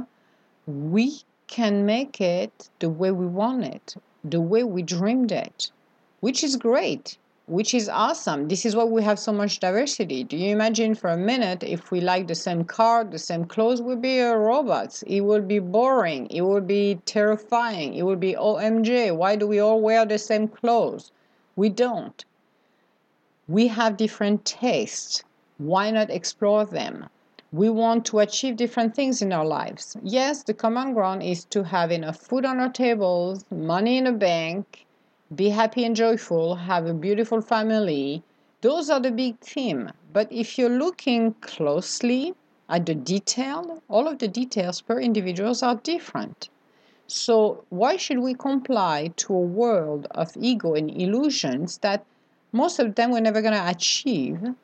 we 0.68 1.23
can 1.49 1.85
make 1.85 2.21
it 2.21 2.71
the 2.78 2.90
way 2.90 3.11
we 3.11 3.26
want 3.26 3.64
it, 3.64 3.97
the 4.23 4.40
way 4.40 4.62
we 4.62 4.85
dreamed 4.85 5.33
it, 5.33 5.73
which 6.21 6.45
is 6.45 6.54
great 6.54 7.18
which 7.49 7.73
is 7.75 7.88
awesome. 7.88 8.49
This 8.49 8.67
is 8.67 8.75
why 8.75 8.83
we 8.83 9.05
have 9.05 9.21
so 9.21 9.33
much 9.33 9.61
diversity. 9.61 10.25
Do 10.25 10.37
you 10.37 10.50
imagine 10.50 10.97
for 10.97 11.11
a 11.11 11.17
minute 11.17 11.62
if 11.62 11.93
we 11.93 12.00
like 12.00 12.26
the 12.26 12.35
same 12.35 12.65
car, 12.65 13.05
the 13.05 13.21
same 13.21 13.45
clothes, 13.45 13.81
we'd 13.81 14.03
be 14.03 14.21
robots. 14.21 15.03
It 15.03 15.21
would 15.21 15.47
be 15.47 15.61
boring. 15.61 16.26
It 16.26 16.41
would 16.41 16.67
be 16.67 17.00
terrifying. 17.05 17.95
It 17.95 18.03
would 18.03 18.19
be 18.19 18.35
OMG. 18.35 19.17
Why 19.17 19.37
do 19.37 19.47
we 19.47 19.61
all 19.61 19.81
wear 19.81 20.05
the 20.05 20.19
same 20.19 20.49
clothes? 20.49 21.12
We 21.55 21.69
don't. 21.69 22.25
We 23.47 23.69
have 23.69 23.97
different 23.97 24.45
tastes. 24.45 25.23
Why 25.59 25.93
not 25.93 26.11
explore 26.11 26.65
them? 26.65 27.09
We 27.53 27.71
want 27.71 28.05
to 28.07 28.19
achieve 28.19 28.57
different 28.57 28.97
things 28.97 29.23
in 29.23 29.33
our 29.33 29.47
lives. 29.47 29.97
Yes, 30.03 30.43
the 30.43 30.53
common 30.53 30.95
ground 30.95 31.23
is 31.23 31.45
to 31.47 31.62
have 31.62 31.93
enough 31.93 32.17
food 32.17 32.45
on 32.45 32.59
our 32.59 32.71
tables, 32.71 33.45
money 33.53 33.99
in 33.99 34.05
the 34.05 34.12
bank, 34.12 34.86
be 35.35 35.49
happy 35.49 35.85
and 35.85 35.97
joyful, 35.97 36.54
have 36.54 36.87
a 36.87 36.95
beautiful 36.95 37.40
family. 37.40 38.23
Those 38.61 38.88
are 38.88 39.00
the 39.00 39.11
big 39.11 39.38
theme. 39.40 39.90
But 40.12 40.30
if 40.30 40.56
you're 40.56 40.78
looking 40.78 41.35
closely 41.40 42.35
at 42.68 42.87
the 42.87 42.95
detail, 42.95 43.83
all 43.88 44.06
of 44.06 44.18
the 44.18 44.28
details 44.28 44.80
per 44.80 45.00
individuals 45.00 45.62
are 45.62 45.75
different. 45.76 46.49
So 47.09 47.64
why 47.71 47.97
should 47.97 48.21
we 48.21 48.35
comply 48.35 49.12
to 49.16 49.35
a 49.35 49.40
world 49.40 50.06
of 50.12 50.37
ego 50.37 50.75
and 50.75 50.90
illusions 50.90 51.78
that 51.78 52.04
most 52.52 52.78
of 52.78 52.95
them 52.95 53.11
we're 53.11 53.21
never 53.21 53.42
going 53.42 53.54
to 53.54 53.68
achieve 53.68 54.54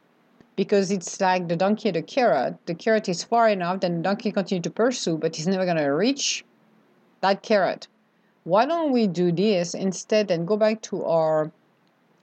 because 0.54 0.90
it's 0.90 1.20
like 1.20 1.48
the 1.48 1.56
donkey 1.56 1.88
and 1.88 1.96
the 1.96 2.02
carrot. 2.02 2.56
The 2.66 2.74
carrot 2.74 3.08
is 3.08 3.24
far 3.24 3.48
enough, 3.48 3.80
then 3.80 3.96
the 3.96 4.02
donkey 4.02 4.30
continues 4.30 4.64
to 4.64 4.70
pursue, 4.70 5.18
but 5.18 5.34
he's 5.34 5.48
never 5.48 5.64
going 5.64 5.76
to 5.76 5.86
reach 5.86 6.44
that 7.20 7.42
carrot 7.42 7.88
why 8.44 8.66
don't 8.66 8.92
we 8.92 9.06
do 9.06 9.30
this 9.30 9.74
instead 9.74 10.30
and 10.30 10.46
go 10.46 10.56
back 10.56 10.80
to 10.82 11.04
our 11.04 11.50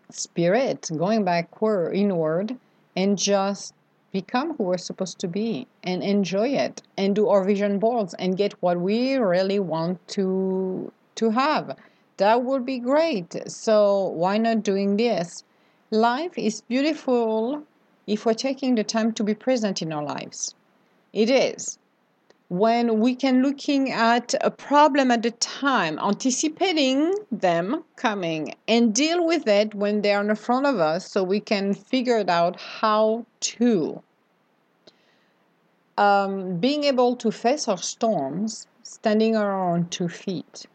spirit, 0.10 0.90
going 0.98 1.24
backward, 1.24 1.96
inward, 1.96 2.58
and 2.96 3.18
just 3.18 3.74
become 4.12 4.56
who 4.56 4.64
we're 4.64 4.78
supposed 4.78 5.20
to 5.20 5.28
be 5.28 5.68
and 5.84 6.04
enjoy 6.04 6.50
it 6.50 6.82
and 6.98 7.16
do 7.16 7.30
our 7.30 7.44
vision 7.44 7.80
boards 7.80 8.14
and 8.16 8.38
get 8.38 8.54
what 8.62 8.80
we 8.80 9.16
really 9.16 9.60
want 9.60 10.06
to 10.08 10.92
to 11.16 11.30
have. 11.30 11.78
That 12.18 12.44
would 12.44 12.66
be 12.66 12.80
great. 12.80 13.36
So 13.50 14.08
why 14.08 14.38
not 14.38 14.64
doing 14.64 14.98
this? 14.98 15.44
Life 15.92 16.38
is 16.38 16.62
beautiful 16.62 17.64
if 18.08 18.26
we're 18.26 18.34
taking 18.34 18.76
the 18.76 18.84
time 18.84 19.14
to 19.14 19.24
be 19.24 19.34
present 19.34 19.82
in 19.82 19.94
our 19.94 20.04
lives. 20.04 20.56
It 21.14 21.30
is 21.30 21.78
when 22.50 23.00
we 23.00 23.16
can 23.16 23.44
looking 23.44 23.92
at 23.92 24.34
a 24.42 24.50
problem 24.50 25.12
at 25.12 25.22
the 25.22 25.32
time 25.32 26.00
anticipating 26.00 27.14
them 27.32 27.84
coming 27.96 28.56
and 28.68 28.94
deal 28.94 29.24
with 29.26 29.48
it 29.48 29.76
when 29.76 30.02
they're 30.02 30.28
in 30.28 30.36
front 30.36 30.66
of 30.66 30.80
us 30.80 31.10
so 31.12 31.24
we 31.24 31.40
can 31.40 31.76
figure 31.76 32.18
it 32.18 32.30
out 32.30 32.60
how 32.60 33.26
to. 33.40 34.02
Um, 35.98 36.58
being 36.58 36.86
able 36.86 37.16
to 37.18 37.32
face 37.32 37.68
our 37.68 37.78
storms 37.78 38.68
standing 38.82 39.36
on 39.36 39.46
our 39.46 39.74
own 39.74 39.88
two 39.90 40.10
feet 40.10 40.66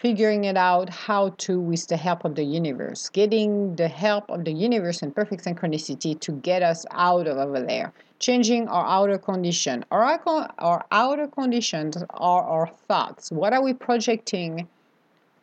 figuring 0.00 0.44
it 0.44 0.56
out 0.56 0.88
how 0.88 1.28
to 1.36 1.60
with 1.60 1.86
the 1.88 1.96
help 1.96 2.24
of 2.24 2.34
the 2.34 2.42
universe, 2.42 3.10
getting 3.10 3.76
the 3.76 3.88
help 3.88 4.30
of 4.30 4.44
the 4.46 4.52
universe 4.52 5.02
in 5.02 5.12
perfect 5.12 5.44
synchronicity 5.44 6.18
to 6.18 6.32
get 6.32 6.62
us 6.62 6.86
out 6.92 7.26
of 7.26 7.36
over 7.36 7.60
there, 7.60 7.92
changing 8.18 8.66
our 8.68 8.86
outer 8.86 9.18
condition. 9.18 9.84
Our, 9.90 10.18
our 10.58 10.86
outer 10.90 11.26
conditions 11.26 12.02
are 12.10 12.42
our 12.42 12.68
thoughts. 12.88 13.30
What 13.30 13.52
are 13.52 13.62
we 13.62 13.74
projecting? 13.74 14.66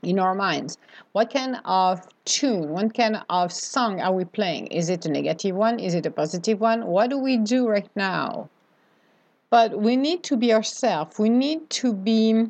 in 0.03 0.19
our 0.19 0.35
minds. 0.35 0.77
What 1.13 1.33
kind 1.33 1.59
of 1.65 2.07
tune, 2.23 2.69
what 2.69 2.93
kind 2.93 3.19
of 3.29 3.51
song 3.51 3.99
are 3.99 4.13
we 4.13 4.25
playing? 4.25 4.67
Is 4.67 4.89
it 4.89 5.05
a 5.07 5.09
negative 5.09 5.55
one? 5.55 5.79
Is 5.79 5.95
it 5.95 6.05
a 6.05 6.11
positive 6.11 6.61
one? 6.61 6.85
What 6.85 7.09
do 7.09 7.17
we 7.17 7.37
do 7.37 7.67
right 7.67 7.89
now? 7.95 8.47
But 9.49 9.79
we 9.79 9.97
need 9.97 10.23
to 10.25 10.37
be 10.37 10.53
ourselves. 10.53 11.17
We 11.17 11.29
need 11.29 11.69
to 11.71 11.93
be 11.93 12.45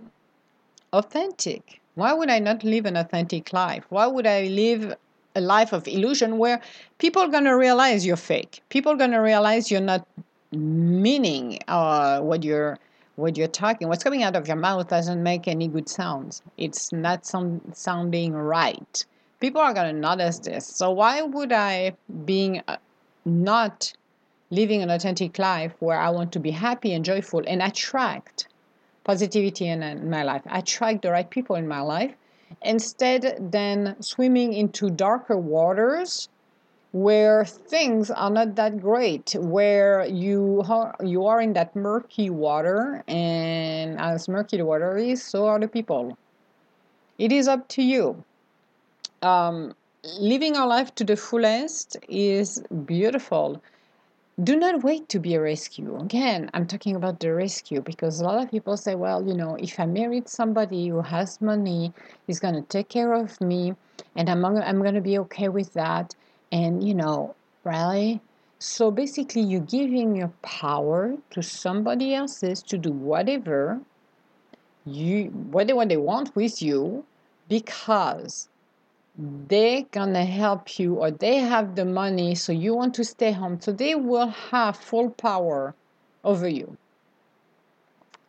authentic. 0.91 1.79
Why 1.97 2.13
would 2.13 2.29
I 2.29 2.37
not 2.37 2.63
live 2.63 2.85
an 2.85 2.95
authentic 2.95 3.51
life? 3.53 3.83
Why 3.89 4.05
would 4.05 4.27
I 4.27 4.43
live 4.43 4.95
a 5.35 5.41
life 5.41 5.73
of 5.73 5.87
illusion 5.87 6.37
where 6.37 6.61
people 6.99 7.23
are 7.23 7.27
going 7.27 7.45
to 7.45 7.57
realize 7.57 8.05
you're 8.05 8.15
fake? 8.15 8.61
People 8.69 8.91
are 8.91 8.97
going 8.97 9.17
to 9.17 9.17
realize 9.17 9.71
you're 9.71 9.81
not 9.81 10.07
meaning 10.51 11.57
uh, 11.67 12.19
what 12.19 12.43
you're 12.43 12.77
what 13.15 13.35
you're 13.35 13.47
talking. 13.47 13.87
What's 13.87 14.03
coming 14.03 14.21
out 14.21 14.35
of 14.35 14.47
your 14.47 14.57
mouth 14.57 14.89
doesn't 14.89 15.23
make 15.23 15.47
any 15.47 15.67
good 15.67 15.89
sounds. 15.89 16.43
It's 16.55 16.91
not 16.91 17.25
some 17.25 17.61
sounding 17.73 18.33
right. 18.33 19.03
People 19.39 19.61
are 19.61 19.73
going 19.73 19.95
to 19.95 19.99
notice 19.99 20.37
this. 20.37 20.67
So 20.67 20.91
why 20.91 21.23
would 21.23 21.51
I 21.51 21.95
being 22.25 22.61
uh, 22.67 22.77
not 23.25 23.91
living 24.51 24.83
an 24.83 24.91
authentic 24.91 25.39
life 25.39 25.73
where 25.79 25.99
I 25.99 26.11
want 26.11 26.31
to 26.33 26.39
be 26.39 26.51
happy 26.51 26.93
and 26.93 27.03
joyful 27.03 27.41
and 27.47 27.63
attract 27.63 28.49
positivity 29.07 29.67
in, 29.67 29.81
in 29.81 30.09
my 30.09 30.23
life. 30.23 30.43
I 30.45 30.59
attract 30.59 31.01
the 31.01 31.11
right 31.11 31.29
people 31.29 31.55
in 31.55 31.67
my 31.67 31.79
life. 31.79 32.13
Instead 32.61 33.51
than 33.51 33.95
swimming 34.01 34.53
into 34.53 34.89
darker 34.89 35.37
waters 35.37 36.29
where 36.91 37.45
things 37.45 38.09
are 38.09 38.29
not 38.29 38.55
that 38.55 38.79
great 38.81 39.35
where 39.39 40.05
you 40.05 40.63
are, 40.69 40.95
you 41.03 41.25
are 41.25 41.41
in 41.41 41.53
that 41.53 41.75
murky 41.75 42.29
water 42.29 43.03
and 43.07 43.99
as 43.99 44.29
murky 44.29 44.57
the 44.57 44.65
water 44.65 44.97
is 44.97 45.23
so 45.23 45.47
are 45.47 45.59
the 45.59 45.67
people. 45.67 46.17
It 47.17 47.31
is 47.31 47.47
up 47.47 47.67
to 47.69 47.81
you. 47.81 48.23
Um, 49.21 49.73
living 50.19 50.55
our 50.55 50.67
life 50.67 50.93
to 50.95 51.03
the 51.03 51.17
fullest 51.17 51.97
is 52.07 52.61
beautiful 52.85 53.61
do 54.43 54.55
not 54.55 54.83
wait 54.83 55.09
to 55.09 55.19
be 55.19 55.33
a 55.33 55.41
rescue. 55.41 55.97
Again, 55.97 56.49
I'm 56.53 56.67
talking 56.67 56.95
about 56.95 57.19
the 57.19 57.33
rescue 57.33 57.81
because 57.81 58.19
a 58.19 58.23
lot 58.23 58.43
of 58.43 58.51
people 58.51 58.77
say, 58.77 58.93
well, 58.93 59.27
you 59.27 59.33
know, 59.33 59.55
if 59.55 59.79
I 59.79 59.85
married 59.87 60.29
somebody 60.29 60.87
who 60.89 61.01
has 61.01 61.41
money, 61.41 61.91
he's 62.27 62.39
going 62.39 62.53
to 62.53 62.61
take 62.61 62.87
care 62.87 63.13
of 63.13 63.39
me 63.41 63.73
and 64.15 64.29
I'm, 64.29 64.45
I'm 64.45 64.81
going 64.81 64.93
to 64.93 65.01
be 65.01 65.17
okay 65.19 65.49
with 65.49 65.73
that. 65.73 66.15
And, 66.51 66.87
you 66.87 66.93
know, 66.93 67.35
really? 67.63 68.21
So 68.59 68.91
basically, 68.91 69.41
you're 69.41 69.61
giving 69.61 70.15
your 70.15 70.31
power 70.41 71.15
to 71.31 71.43
somebody 71.43 72.13
else's 72.15 72.61
to 72.63 72.77
do 72.77 72.91
whatever 72.91 73.79
you 74.85 75.25
whatever 75.25 75.85
they 75.85 75.97
want 75.97 76.35
with 76.35 76.61
you 76.61 77.05
because 77.49 78.47
they're 79.17 79.83
gonna 79.91 80.25
help 80.25 80.77
you 80.77 80.95
or 80.95 81.09
they 81.09 81.37
have 81.37 81.75
the 81.75 81.85
money 81.85 82.35
so 82.35 82.51
you 82.51 82.75
want 82.75 82.93
to 82.95 83.03
stay 83.03 83.31
home. 83.31 83.59
So 83.59 83.71
they 83.71 83.95
will 83.95 84.27
have 84.27 84.77
full 84.77 85.09
power 85.09 85.73
over 86.23 86.47
you. 86.47 86.77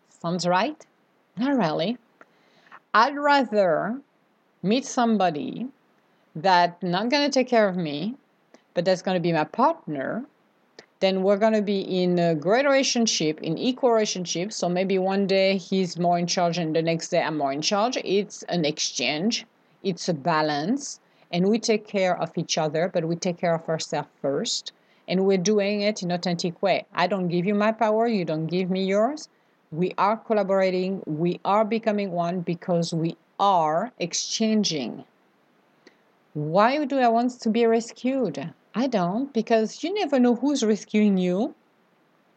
Sounds 0.08 0.46
right? 0.46 0.84
Not 1.36 1.56
really. 1.56 1.98
I'd 2.94 3.16
rather 3.16 4.00
meet 4.62 4.84
somebody 4.86 5.68
that 6.34 6.82
not 6.82 7.10
gonna 7.10 7.30
take 7.30 7.48
care 7.48 7.68
of 7.68 7.76
me 7.76 8.16
but 8.74 8.84
that's 8.84 9.02
gonna 9.02 9.20
be 9.20 9.32
my 9.32 9.44
partner 9.44 10.24
then 11.00 11.22
we're 11.22 11.36
going 11.36 11.52
to 11.52 11.62
be 11.62 11.80
in 11.80 12.18
a 12.18 12.34
great 12.34 12.66
relationship, 12.66 13.40
in 13.40 13.56
equal 13.56 13.92
relationship. 13.92 14.52
So 14.52 14.68
maybe 14.68 14.98
one 14.98 15.28
day 15.28 15.56
he's 15.56 15.96
more 15.96 16.18
in 16.18 16.26
charge 16.26 16.58
and 16.58 16.74
the 16.74 16.82
next 16.82 17.10
day 17.10 17.22
I'm 17.22 17.38
more 17.38 17.52
in 17.52 17.62
charge. 17.62 17.96
It's 17.98 18.42
an 18.44 18.64
exchange 18.64 19.46
it's 19.82 20.08
a 20.08 20.14
balance 20.14 21.00
and 21.30 21.48
we 21.48 21.58
take 21.58 21.86
care 21.86 22.16
of 22.18 22.36
each 22.36 22.58
other 22.58 22.88
but 22.92 23.04
we 23.04 23.16
take 23.16 23.38
care 23.38 23.54
of 23.54 23.68
ourselves 23.68 24.08
first 24.20 24.72
and 25.06 25.24
we're 25.24 25.38
doing 25.38 25.80
it 25.80 26.02
in 26.02 26.12
authentic 26.12 26.62
way. 26.62 26.84
I 26.94 27.06
don't 27.06 27.28
give 27.28 27.46
you 27.46 27.54
my 27.54 27.72
power 27.72 28.06
you 28.06 28.24
don't 28.24 28.46
give 28.46 28.70
me 28.70 28.84
yours. 28.84 29.28
We 29.70 29.92
are 29.98 30.16
collaborating 30.16 31.02
we 31.06 31.40
are 31.44 31.64
becoming 31.64 32.12
one 32.12 32.40
because 32.40 32.92
we 32.92 33.16
are 33.38 33.92
exchanging. 33.98 35.04
Why 36.34 36.84
do 36.84 36.98
i 36.98 37.08
want 37.08 37.40
to 37.40 37.50
be 37.50 37.66
rescued? 37.66 38.52
I 38.74 38.86
don't 38.86 39.32
because 39.32 39.82
you 39.82 39.92
never 39.94 40.20
know 40.20 40.34
who's 40.36 40.62
rescuing 40.64 41.18
you 41.18 41.54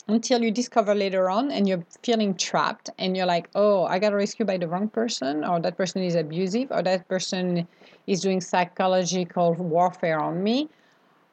until 0.08 0.42
you 0.42 0.52
discover 0.52 0.96
later 0.96 1.30
on 1.30 1.52
and 1.52 1.68
you're 1.68 1.86
feeling 2.04 2.36
trapped 2.36 2.90
and 2.98 3.16
you're 3.16 3.26
like, 3.26 3.50
oh, 3.56 3.86
I 3.86 4.00
got 4.00 4.14
rescued 4.14 4.48
by 4.48 4.58
the 4.58 4.68
wrong 4.68 4.90
person, 4.90 5.44
or 5.44 5.60
that 5.60 5.78
person 5.78 6.04
is 6.04 6.16
abusive, 6.16 6.72
or 6.72 6.82
that 6.84 7.08
person 7.08 7.68
is 8.08 8.22
doing 8.22 8.42
psychological 8.42 9.54
warfare 9.54 10.20
on 10.20 10.44
me, 10.44 10.70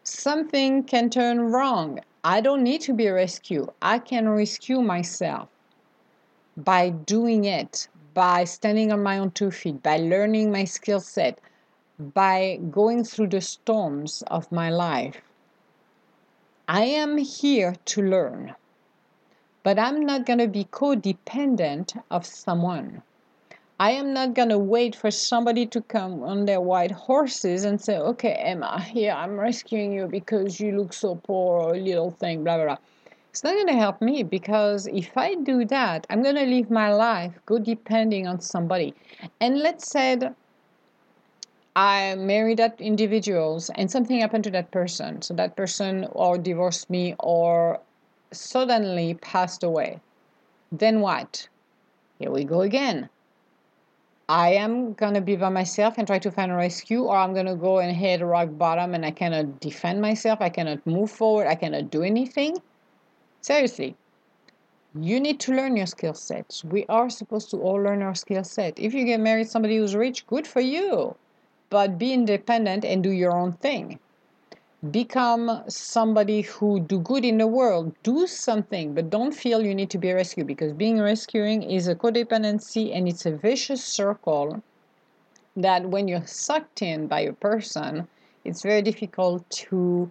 something 0.05 0.85
can 0.85 1.11
turn 1.11 1.41
wrong. 1.51 2.01
I 2.25 2.41
don't 2.41 2.63
need 2.63 2.81
to 2.83 2.93
be 2.93 3.09
rescued. 3.09 3.69
I 3.81 3.99
can 3.99 4.29
rescue 4.29 4.81
myself 4.83 5.49
by 6.57 6.91
doing 6.91 7.45
it, 7.45 7.89
by 8.15 8.45
standing 8.45 8.93
on 8.93 9.03
my 9.03 9.19
own 9.19 9.31
two 9.31 9.51
feet, 9.51 9.83
by 9.83 9.97
learning 9.99 10.51
my 10.51 10.65
skill 10.65 11.01
set, 11.01 11.39
by 11.99 12.59
going 12.71 13.05
through 13.05 13.29
the 13.29 13.41
storms 13.41 14.23
of 14.27 14.51
my 14.53 14.71
life. 14.71 15.21
I 16.69 16.85
am 16.85 17.19
here 17.19 17.75
to 17.87 18.03
learn 18.03 18.55
but 19.69 19.79
I'm 19.79 20.07
not 20.07 20.25
going 20.25 20.39
to 20.39 20.49
be 20.49 20.65
codependent 20.65 22.01
of 22.11 22.25
someone. 22.25 23.03
I 23.79 23.91
am 23.91 24.15
not 24.15 24.33
going 24.33 24.49
to 24.49 24.59
wait 24.59 24.97
for 24.97 25.11
somebody 25.11 25.67
to 25.67 25.83
come 25.83 26.23
on 26.23 26.47
their 26.47 26.61
white 26.61 26.91
horses 26.91 27.65
and 27.65 27.79
say, 27.79 27.99
okay, 27.99 28.33
Emma, 28.33 28.81
here, 28.81 29.13
I'm 29.13 29.39
rescuing 29.39 29.93
you 29.93 30.07
because 30.07 30.59
you 30.59 30.75
look 30.75 30.95
so 30.95 31.17
poor 31.17 31.77
little 31.77 32.11
thing, 32.11 32.45
blah, 32.45 32.57
blah, 32.57 32.65
blah. 32.65 32.77
It's 33.31 33.45
not 33.45 33.53
going 33.53 33.67
to 33.67 33.75
help 33.75 34.01
me 34.01 34.23
because 34.23 34.87
if 34.87 35.15
I 35.19 35.35
do 35.35 35.67
that, 35.67 36.07
I'm 36.09 36.23
going 36.23 36.37
to 36.37 36.47
live 36.47 36.71
my 36.71 36.91
life 36.93 37.35
go 37.45 37.59
depending 37.59 38.27
on 38.27 38.41
somebody. 38.41 38.95
And 39.41 39.59
let's 39.59 39.91
say 39.91 40.17
I 41.79 42.17
married 42.17 42.59
that 42.59 42.81
individuals 42.81 43.71
and 43.77 43.89
something 43.89 44.19
happened 44.19 44.43
to 44.43 44.51
that 44.51 44.73
person. 44.73 45.23
So 45.23 45.33
that 45.35 45.55
person 45.55 46.09
or 46.11 46.37
divorced 46.37 46.91
me 46.91 47.15
or 47.21 47.79
suddenly 48.33 49.15
passed 49.15 49.63
away. 49.63 50.01
Then 50.73 51.01
what? 51.01 51.49
Here 52.19 52.33
we 52.33 52.43
go 52.43 52.63
again. 52.63 53.09
I 54.29 54.55
am 54.55 54.95
gonna 54.95 55.21
be 55.21 55.37
by 55.37 55.51
myself 55.51 55.95
and 55.99 56.07
try 56.09 56.19
to 56.19 56.33
find 56.33 56.51
a 56.51 56.57
rescue, 56.57 57.05
or 57.05 57.17
I'm 57.17 57.33
gonna 57.33 57.55
go 57.55 57.79
and 57.79 57.97
hit 57.97 58.23
rock 58.23 58.49
bottom 58.59 58.93
and 58.93 59.07
I 59.07 59.13
cannot 59.13 59.61
defend 59.61 60.01
myself, 60.01 60.41
I 60.41 60.49
cannot 60.49 60.85
move 60.85 61.13
forward, 61.13 61.47
I 61.47 61.55
cannot 61.55 61.93
do 61.93 62.03
anything. 62.03 62.57
Seriously, 63.41 63.97
you 65.01 65.21
need 65.21 65.39
to 65.41 65.55
learn 65.55 65.77
your 65.77 65.87
skill 65.87 66.15
sets. 66.15 66.65
We 66.65 66.87
are 66.89 67.09
supposed 67.09 67.51
to 67.53 67.59
all 67.59 67.81
learn 67.81 68.03
our 68.03 68.17
skill 68.17 68.43
set. 68.43 68.81
If 68.81 68.95
you 68.95 69.05
get 69.05 69.21
married 69.21 69.49
somebody 69.49 69.77
who's 69.77 69.95
rich, 69.95 70.27
good 70.27 70.45
for 70.45 70.61
you. 70.61 71.15
But 71.71 71.99
be 71.99 72.13
independent 72.13 72.85
and 72.85 73.03
do 73.03 73.11
your 73.11 73.37
own 73.37 73.53
thing. 73.53 73.99
Become 74.91 75.65
somebody 75.69 76.43
who 76.43 76.81
do 76.81 77.01
good 77.01 77.25
in 77.25 77.39
the 77.39 77.47
world. 77.47 77.95
Do 78.03 78.27
something, 78.27 78.95
but 78.95 79.11
don't 79.11 79.33
feel 79.33 79.65
you 79.65 79.75
need 79.75 79.91
to 79.91 79.99
be 79.99 80.13
rescued 80.13 80.47
because 80.47 80.73
being 80.73 81.01
rescuing 81.01 81.63
is 81.63 81.89
a 81.89 81.95
codependency 81.95 82.95
and 82.95 83.09
it's 83.09 83.27
a 83.27 83.33
vicious 83.33 83.85
circle 83.85 84.63
that 85.57 85.89
when 85.89 86.09
you're 86.09 86.27
sucked 86.27 86.83
in 86.83 87.07
by 87.09 87.21
a 87.21 87.33
person, 87.33 88.07
it's 88.45 88.63
very 88.63 88.83
difficult 88.83 89.49
to 89.51 90.11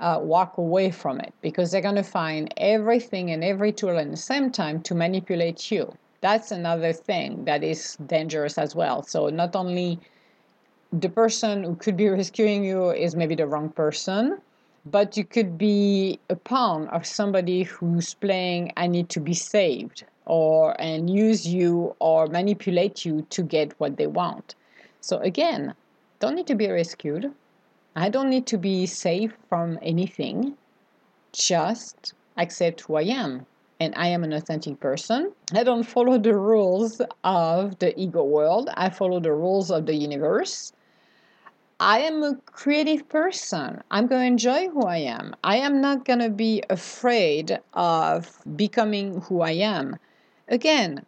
uh, 0.00 0.18
walk 0.20 0.58
away 0.58 0.90
from 0.90 1.20
it 1.20 1.32
because 1.40 1.70
they're 1.70 1.80
going 1.80 1.94
to 1.94 2.02
find 2.02 2.52
everything 2.56 3.30
and 3.30 3.42
every 3.42 3.72
tool 3.72 3.98
at 3.98 4.10
the 4.10 4.16
same 4.16 4.50
time 4.50 4.82
to 4.82 4.94
manipulate 4.94 5.70
you. 5.70 5.92
That's 6.20 6.50
another 6.50 6.92
thing 6.92 7.44
that 7.44 7.62
is 7.62 7.96
dangerous 8.06 8.58
as 8.58 8.74
well. 8.74 9.02
So, 9.02 9.28
not 9.28 9.54
only 9.54 10.00
the 10.92 11.08
person 11.08 11.64
who 11.64 11.74
could 11.74 11.96
be 11.96 12.08
rescuing 12.08 12.64
you 12.64 12.90
is 12.90 13.16
maybe 13.16 13.34
the 13.34 13.46
wrong 13.46 13.68
person, 13.70 14.38
but 14.84 15.16
you 15.16 15.24
could 15.24 15.58
be 15.58 16.20
a 16.30 16.36
pawn 16.36 16.86
of 16.88 17.04
somebody 17.04 17.64
who's 17.64 18.14
playing 18.14 18.72
I 18.76 18.86
need 18.86 19.08
to 19.10 19.20
be 19.20 19.34
saved 19.34 20.04
or 20.26 20.80
and 20.80 21.10
use 21.10 21.46
you 21.46 21.94
or 21.98 22.28
manipulate 22.28 23.04
you 23.04 23.22
to 23.30 23.42
get 23.42 23.78
what 23.78 23.96
they 23.96 24.06
want. 24.06 24.54
So 25.00 25.18
again, 25.18 25.74
don't 26.20 26.36
need 26.36 26.46
to 26.46 26.54
be 26.54 26.70
rescued. 26.70 27.32
I 27.96 28.08
don't 28.08 28.30
need 28.30 28.46
to 28.46 28.58
be 28.58 28.86
safe 28.86 29.36
from 29.48 29.78
anything. 29.82 30.56
Just 31.32 32.14
accept 32.36 32.82
who 32.82 32.96
I 32.96 33.02
am. 33.02 33.46
And 33.78 33.92
I 33.94 34.06
am 34.08 34.24
an 34.24 34.32
authentic 34.32 34.80
person. 34.80 35.32
I 35.52 35.62
don't 35.62 35.82
follow 35.82 36.16
the 36.18 36.34
rules 36.36 37.02
of 37.24 37.78
the 37.78 37.98
ego 38.00 38.24
world. 38.24 38.70
I 38.74 38.88
follow 38.88 39.20
the 39.20 39.32
rules 39.32 39.70
of 39.70 39.84
the 39.84 39.94
universe. 39.94 40.72
I 41.78 41.98
am 42.00 42.22
a 42.22 42.36
creative 42.46 43.06
person. 43.10 43.82
I'm 43.90 44.06
going 44.06 44.22
to 44.22 44.26
enjoy 44.26 44.70
who 44.70 44.86
I 44.86 44.96
am. 44.96 45.36
I 45.44 45.56
am 45.58 45.82
not 45.82 46.06
going 46.06 46.20
to 46.20 46.30
be 46.30 46.62
afraid 46.70 47.60
of 47.74 48.40
becoming 48.56 49.20
who 49.22 49.42
I 49.42 49.50
am. 49.50 49.98
Again, 50.48 51.04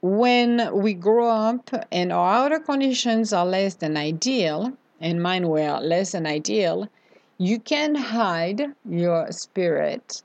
when 0.00 0.74
we 0.74 0.94
grow 0.94 1.28
up 1.28 1.70
and 1.92 2.10
our 2.10 2.32
outer 2.32 2.58
conditions 2.58 3.34
are 3.34 3.44
less 3.44 3.74
than 3.74 3.98
ideal, 3.98 4.72
and 4.98 5.22
mine 5.22 5.48
were 5.48 5.78
less 5.80 6.12
than 6.12 6.26
ideal, 6.26 6.88
you 7.36 7.58
can 7.60 7.94
hide 7.94 8.74
your 8.88 9.30
spirit. 9.30 10.22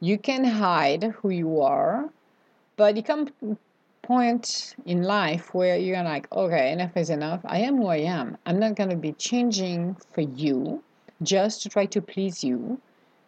You 0.00 0.18
can 0.18 0.44
hide 0.44 1.04
who 1.18 1.30
you 1.30 1.60
are, 1.60 2.10
but 2.76 2.98
it 2.98 3.06
comes 3.06 3.30
point 4.04 4.76
in 4.84 5.02
life 5.02 5.54
where 5.54 5.76
you're 5.76 6.02
like, 6.02 6.30
okay, 6.30 6.72
enough 6.72 6.96
is 6.96 7.10
enough. 7.10 7.40
I 7.44 7.58
am 7.60 7.78
who 7.78 7.86
I 7.86 7.96
am. 7.96 8.36
I'm 8.46 8.58
not 8.58 8.76
going 8.76 8.90
to 8.90 8.96
be 8.96 9.12
changing 9.12 9.96
for 10.12 10.20
you 10.20 10.82
just 11.22 11.62
to 11.62 11.68
try 11.68 11.86
to 11.86 12.02
please 12.02 12.44
you. 12.44 12.80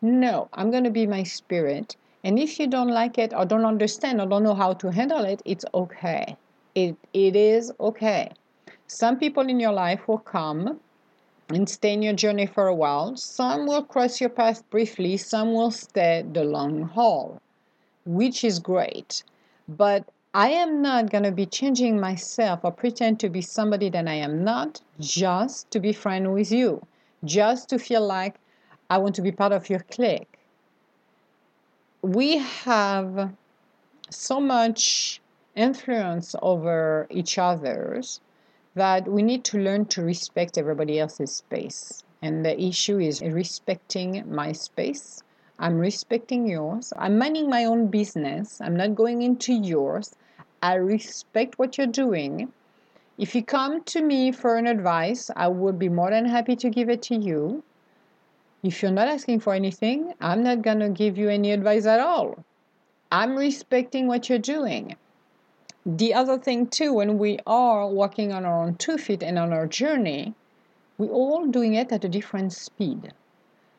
No, 0.03 0.49
I'm 0.53 0.71
going 0.71 0.85
to 0.85 0.91
be 0.91 1.07
my 1.07 1.23
spirit. 1.23 1.97
And 2.23 2.39
if 2.39 2.61
you 2.61 2.67
don't 2.67 2.91
like 2.91 3.19
it 3.19 3.33
or 3.33 3.47
don't 3.47 3.65
understand 3.65 4.21
or 4.21 4.27
don't 4.27 4.43
know 4.43 4.55
how 4.55 4.75
to 4.75 4.93
handle 4.93 5.25
it, 5.25 5.41
it's 5.45 5.65
okay. 5.73 6.37
It, 6.75 6.97
it 7.15 7.35
is 7.35 7.73
okay. 7.81 8.33
Some 8.87 9.19
people 9.19 9.49
in 9.49 9.59
your 9.59 9.73
life 9.73 10.07
will 10.07 10.19
come 10.19 10.79
and 11.49 11.69
stay 11.69 11.95
in 11.95 12.03
your 12.03 12.13
journey 12.13 12.47
for 12.47 12.67
a 12.67 12.75
while. 12.75 13.17
Some 13.17 13.67
will 13.67 13.83
cross 13.83 14.21
your 14.21 14.31
path 14.31 14.69
briefly, 14.71 15.17
some 15.17 15.55
will 15.55 15.71
stay 15.71 16.25
the 16.33 16.45
long 16.45 16.83
haul, 16.83 17.41
which 18.05 18.45
is 18.45 18.59
great. 18.59 19.23
But 19.69 20.09
I 20.39 20.51
am 20.51 20.83
not 20.83 21.09
going 21.09 21.25
to 21.25 21.33
be 21.33 21.47
changing 21.47 21.99
myself 21.99 22.61
or 22.63 22.71
pretend 22.71 23.19
to 23.21 23.31
be 23.31 23.41
somebody 23.41 23.89
that 23.89 24.07
I 24.07 24.17
am 24.17 24.45
not 24.45 24.83
just 25.01 25.71
to 25.71 25.81
be 25.81 25.95
friends 25.95 26.29
with 26.29 26.53
you, 26.53 26.87
just 27.25 27.71
to 27.71 27.79
feel 27.79 28.07
like 28.07 28.35
I 28.91 28.99
want 28.99 29.15
to 29.15 29.23
be 29.23 29.33
part 29.33 29.53
of 29.53 29.71
your 29.71 29.79
clique. 29.91 30.39
We 32.03 32.37
have 32.37 33.33
so 34.11 34.39
much 34.39 35.23
influence 35.55 36.35
over 36.43 37.07
each 37.09 37.39
other's 37.39 38.21
that 38.75 39.09
we 39.09 39.23
need 39.23 39.43
to 39.45 39.59
learn 39.59 39.87
to 39.87 40.03
respect 40.03 40.59
everybody 40.59 41.01
else's 41.01 41.35
space. 41.35 42.05
And 42.21 42.45
the 42.45 42.61
issue 42.61 42.99
is 42.99 43.23
respecting 43.23 44.23
my 44.31 44.53
space. 44.53 45.23
I'm 45.59 45.79
respecting 45.79 46.47
yours. 46.47 46.93
I'm 46.99 47.17
minding 47.17 47.49
my 47.49 47.65
own 47.65 47.87
business. 47.87 48.61
I'm 48.61 48.77
not 48.77 48.95
going 48.95 49.23
into 49.23 49.55
yours. 49.55 50.15
I 50.63 50.75
respect 50.75 51.59
what 51.59 51.79
you're 51.79 51.87
doing. 51.87 52.53
If 53.19 53.35
you 53.35 53.43
come 53.43 53.83
to 53.85 54.03
me 54.03 54.33
for 54.33 54.57
an 54.57 54.67
advice, 54.67 55.31
I 55.37 55.49
would 55.49 55.79
be 55.79 55.89
more 55.89 56.11
than 56.11 56.27
happy 56.27 56.57
to 56.57 56.71
give 56.71 56.89
it 56.89 57.03
to 57.03 57.17
you. 57.17 57.63
If 58.63 58.83
you're 58.83 58.91
not 58.91 59.09
asking 59.09 59.41
for 59.41 59.55
anything, 59.55 60.15
I'm 60.21 60.43
not 60.43 60.63
going 60.63 60.81
to 60.81 60.89
give 60.89 61.19
you 61.19 61.29
any 61.29 61.53
advice 61.53 61.87
at 61.87 62.01
all. 62.01 62.45
I'm 63.11 63.37
respecting 63.37 64.07
what 64.07 64.29
you're 64.29 64.39
doing 64.39 64.97
the 65.87 66.13
other 66.13 66.37
thing 66.37 66.67
too 66.67 66.93
when 66.93 67.17
we 67.17 67.39
are 67.47 67.87
walking 67.87 68.33
on 68.33 68.45
our 68.45 68.65
own 68.65 68.75
two 68.75 68.99
feet 68.99 69.23
and 69.23 69.39
on 69.39 69.53
our 69.53 69.69
journey 69.69 70.35
we're 70.99 71.07
all 71.07 71.47
doing 71.47 71.75
it 71.75 71.93
at 71.93 72.05
a 72.05 72.09
different 72.09 72.53
speed 72.53 73.13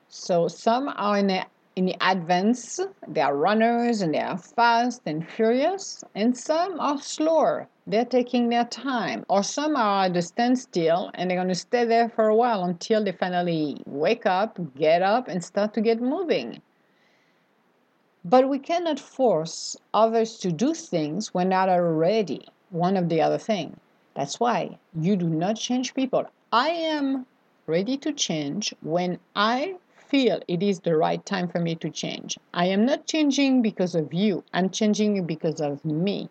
so 0.08 0.48
some 0.48 0.88
are 0.96 1.18
in, 1.18 1.30
a, 1.30 1.46
in 1.78 1.86
the 1.86 1.96
advance 2.02 2.80
they 3.08 3.22
are 3.22 3.36
runners 3.36 4.02
and 4.02 4.13
they 4.13 4.20
are 4.20 4.38
fast 4.38 5.02
and 5.06 5.30
furious 5.30 6.04
and 6.16 6.36
some 6.36 6.80
are 6.80 7.00
slower 7.00 7.68
they're 7.86 8.13
taking 8.18 8.50
their 8.50 8.66
time 8.66 9.24
or 9.30 9.44
some 9.44 9.76
are 9.76 10.06
at 10.06 10.18
a 10.18 10.22
standstill 10.22 11.12
and 11.13 11.30
they're 11.30 11.38
going 11.38 11.48
to 11.48 11.56
stay 11.70 11.86
there 11.86 12.10
for 12.10 12.28
a 12.28 12.36
while 12.36 12.63
until 12.63 13.04
they 13.04 13.12
finally 13.12 13.78
wake 13.86 14.26
up 14.26 14.60
get 14.76 15.04
up 15.04 15.28
and 15.28 15.44
start 15.44 15.72
to 15.74 15.82
get 15.82 16.02
moving 16.02 16.60
but 18.26 18.50
we 18.50 18.60
cannot 18.60 19.00
force 19.00 19.78
others 19.94 20.38
to 20.40 20.52
do 20.52 20.74
things 20.74 21.34
when 21.34 21.50
they 21.50 21.56
are 21.56 21.94
ready. 21.94 22.46
One 22.72 22.98
of 22.98 23.08
the 23.08 23.22
other 23.22 23.38
thing. 23.38 23.80
That's 24.16 24.38
why 24.38 24.80
you 25.00 25.16
do 25.16 25.30
not 25.30 25.56
change 25.56 25.94
people. 25.94 26.26
I 26.52 26.70
am 26.70 27.26
ready 27.68 27.96
to 28.00 28.12
change 28.12 28.74
when 28.82 29.20
I 29.34 29.76
feel 30.08 30.41
it 30.48 30.63
is 30.63 30.80
the 30.80 30.96
right 30.96 31.24
time 31.26 31.48
for 31.48 31.60
me 31.60 31.76
to 31.76 31.89
change. 31.89 32.38
I 32.54 32.65
am 32.67 32.86
not 32.86 33.06
changing 33.08 33.62
because 33.62 33.96
of 33.96 34.13
you. 34.13 34.43
I'm 34.54 34.70
changing 34.70 35.26
because 35.26 35.62
of 35.62 35.84
me. 35.84 36.30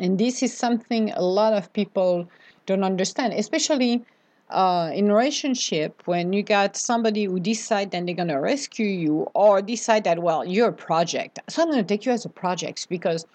And 0.00 0.18
this 0.18 0.42
is 0.42 0.56
something 0.56 1.10
a 1.12 1.22
lot 1.22 1.52
of 1.52 1.72
people 1.72 2.28
don't 2.66 2.84
understand, 2.84 3.34
especially 3.34 4.04
uh, 4.50 4.90
in 4.92 5.12
relationship 5.12 6.02
when 6.06 6.32
you 6.32 6.42
got 6.42 6.76
somebody 6.76 7.24
who 7.24 7.38
decide 7.38 7.90
that 7.90 8.04
they're 8.04 8.14
going 8.14 8.28
to 8.28 8.36
rescue 8.36 8.86
you 8.86 9.28
or 9.34 9.62
decide 9.62 10.04
that 10.04 10.20
well 10.20 10.44
you're 10.44 10.70
a 10.70 10.72
project 10.72 11.38
so 11.48 11.62
i'm 11.62 11.70
going 11.70 11.78
to 11.78 11.86
take 11.86 12.04
you 12.04 12.12
as 12.12 12.24
a 12.24 12.28
project 12.28 12.88
because 12.88 13.26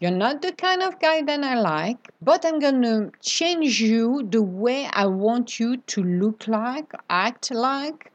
you're 0.00 0.10
not 0.10 0.40
the 0.42 0.52
kind 0.52 0.82
of 0.82 0.98
guy 1.00 1.20
that 1.22 1.44
i 1.44 1.54
like 1.54 2.10
but 2.22 2.44
i'm 2.44 2.58
going 2.58 2.80
to 2.80 3.12
change 3.20 3.80
you 3.80 4.26
the 4.30 4.42
way 4.42 4.88
i 4.92 5.04
want 5.04 5.60
you 5.60 5.76
to 5.76 6.02
look 6.02 6.48
like 6.48 6.92
act 7.10 7.50
like 7.50 8.10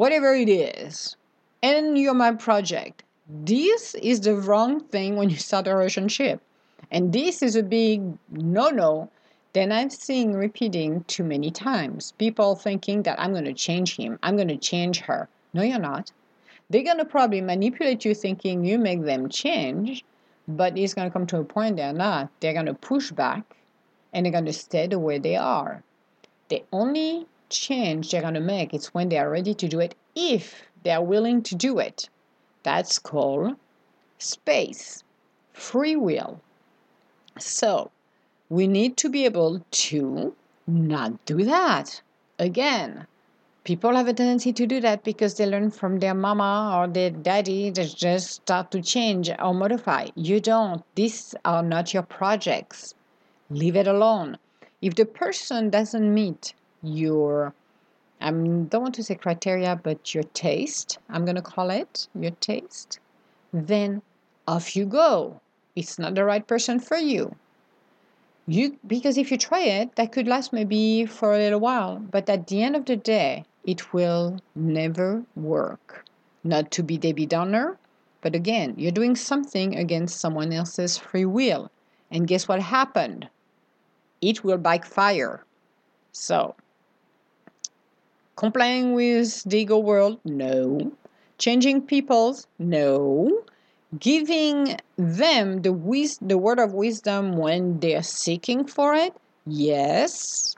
whatever 0.00 0.32
it 0.34 0.48
is 0.48 1.16
and 1.62 1.98
you're 1.98 2.14
my 2.14 2.32
project 2.32 3.02
this 3.28 3.94
is 3.96 4.20
the 4.20 4.34
wrong 4.34 4.80
thing 4.94 5.16
when 5.16 5.28
you 5.28 5.36
start 5.36 5.66
a 5.66 5.74
relationship 5.74 6.40
and 6.90 7.12
this 7.12 7.42
is 7.42 7.56
a 7.56 7.62
big 7.62 8.02
no 8.30 8.68
no 8.68 9.10
then 9.54 9.72
I've 9.72 9.92
seen 9.92 10.34
repeating 10.34 11.04
too 11.04 11.24
many 11.24 11.50
times. 11.50 12.12
People 12.18 12.54
thinking 12.54 13.02
that 13.02 13.18
I'm 13.18 13.32
going 13.32 13.46
to 13.46 13.54
change 13.54 13.96
him, 13.96 14.18
I'm 14.22 14.36
going 14.36 14.48
to 14.48 14.56
change 14.56 15.00
her. 15.00 15.28
No, 15.54 15.62
you're 15.62 15.78
not. 15.78 16.12
They're 16.68 16.84
going 16.84 16.98
to 16.98 17.04
probably 17.04 17.40
manipulate 17.40 18.04
you 18.04 18.14
thinking 18.14 18.64
you 18.64 18.78
make 18.78 19.02
them 19.02 19.28
change, 19.28 20.04
But 20.46 20.78
it's 20.78 20.94
going 20.94 21.08
to 21.08 21.12
come 21.12 21.26
to 21.28 21.38
a 21.38 21.44
point 21.44 21.76
they're 21.76 21.92
not. 21.92 22.30
They're 22.40 22.52
going 22.52 22.66
to 22.66 22.74
push 22.74 23.10
back 23.10 23.56
and 24.12 24.24
they're 24.24 24.32
going 24.32 24.44
to 24.46 24.52
stay 24.52 24.86
the 24.86 24.98
way 24.98 25.18
they 25.18 25.36
are. 25.36 25.82
The 26.50 26.62
only 26.72 27.26
change 27.48 28.10
they're 28.10 28.22
going 28.22 28.34
to 28.34 28.40
make 28.40 28.74
is 28.74 28.94
when 28.94 29.08
they 29.08 29.18
are 29.18 29.30
ready 29.30 29.54
to 29.54 29.68
do 29.68 29.80
it, 29.80 29.94
if 30.14 30.62
they 30.82 30.90
are 30.90 31.02
willing 31.02 31.42
to 31.42 31.54
do 31.54 31.78
it. 31.78 32.08
That's 32.62 32.98
called 32.98 33.56
space, 34.18 35.02
free 35.52 35.96
will. 35.96 36.40
So 37.38 37.90
we 38.48 38.66
need 38.66 38.96
to 38.98 39.08
be 39.08 39.24
able 39.24 39.64
to 39.70 40.34
not 40.66 41.24
do 41.24 41.44
that. 41.44 42.02
Again, 42.38 43.06
people 43.68 43.94
have 43.94 44.08
a 44.08 44.14
tendency 44.14 44.50
to 44.50 44.66
do 44.66 44.80
that 44.80 45.04
because 45.04 45.34
they 45.34 45.44
learn 45.44 45.70
from 45.70 45.98
their 45.98 46.14
mama 46.14 46.74
or 46.74 46.88
their 46.88 47.10
daddy 47.10 47.68
they 47.68 47.84
just 47.84 48.30
start 48.30 48.70
to 48.70 48.80
change 48.80 49.30
or 49.38 49.52
modify 49.52 50.06
you 50.14 50.40
don't 50.40 50.82
these 50.94 51.34
are 51.44 51.62
not 51.62 51.92
your 51.92 52.02
projects 52.02 52.94
leave 53.50 53.76
it 53.76 53.86
alone 53.86 54.38
if 54.80 54.94
the 54.94 55.04
person 55.04 55.68
doesn't 55.68 56.14
meet 56.14 56.54
your 56.82 57.54
I 58.20 58.30
don't 58.30 58.82
want 58.82 58.94
to 58.96 59.04
say 59.04 59.14
criteria, 59.14 59.78
but 59.80 60.12
your 60.12 60.24
taste, 60.24 60.98
I'm 61.08 61.24
going 61.24 61.36
to 61.36 61.42
call 61.42 61.70
it 61.70 62.08
your 62.18 62.32
taste, 62.32 62.98
then 63.52 64.02
off 64.46 64.74
you 64.74 64.86
go. 64.86 65.40
It's 65.76 65.98
not 65.98 66.16
the 66.16 66.24
right 66.24 66.44
person 66.44 66.80
for 66.80 66.96
you. 66.96 67.36
You 68.48 68.76
because 68.86 69.18
if 69.18 69.30
you 69.30 69.36
try 69.38 69.60
it, 69.60 69.94
that 69.96 70.10
could 70.10 70.26
last 70.26 70.52
maybe 70.52 71.06
for 71.06 71.34
a 71.34 71.38
little 71.38 71.60
while, 71.60 71.98
but 71.98 72.28
at 72.28 72.48
the 72.48 72.62
end 72.62 72.74
of 72.74 72.86
the 72.86 72.96
day, 72.96 73.44
it 73.64 73.92
will 73.92 74.40
never 74.54 75.22
work. 75.36 76.04
Not 76.42 76.70
to 76.72 76.82
be 76.82 76.96
Debbie 76.96 77.26
Downer, 77.26 77.78
but 78.20 78.34
again, 78.34 78.74
you're 78.76 78.90
doing 78.90 79.14
something 79.14 79.76
against 79.76 80.18
someone 80.18 80.52
else's 80.52 80.98
free 80.98 81.26
will. 81.26 81.70
And 82.10 82.26
guess 82.26 82.48
what 82.48 82.62
happened? 82.62 83.28
It 84.20 84.42
will 84.42 84.56
backfire. 84.58 85.44
So, 86.12 86.56
complying 88.38 88.94
with 88.94 89.42
the 89.42 89.58
ego 89.58 89.78
world? 89.78 90.20
No. 90.24 90.92
Changing 91.38 91.82
people's? 91.82 92.46
No. 92.58 93.42
Giving 93.98 94.76
them 94.96 95.62
the 95.62 95.72
wis- 95.72 96.18
the 96.22 96.38
word 96.38 96.60
of 96.60 96.72
wisdom 96.72 97.36
when 97.36 97.80
they're 97.80 98.04
seeking 98.04 98.64
for 98.64 98.94
it? 98.94 99.12
Yes. 99.44 100.54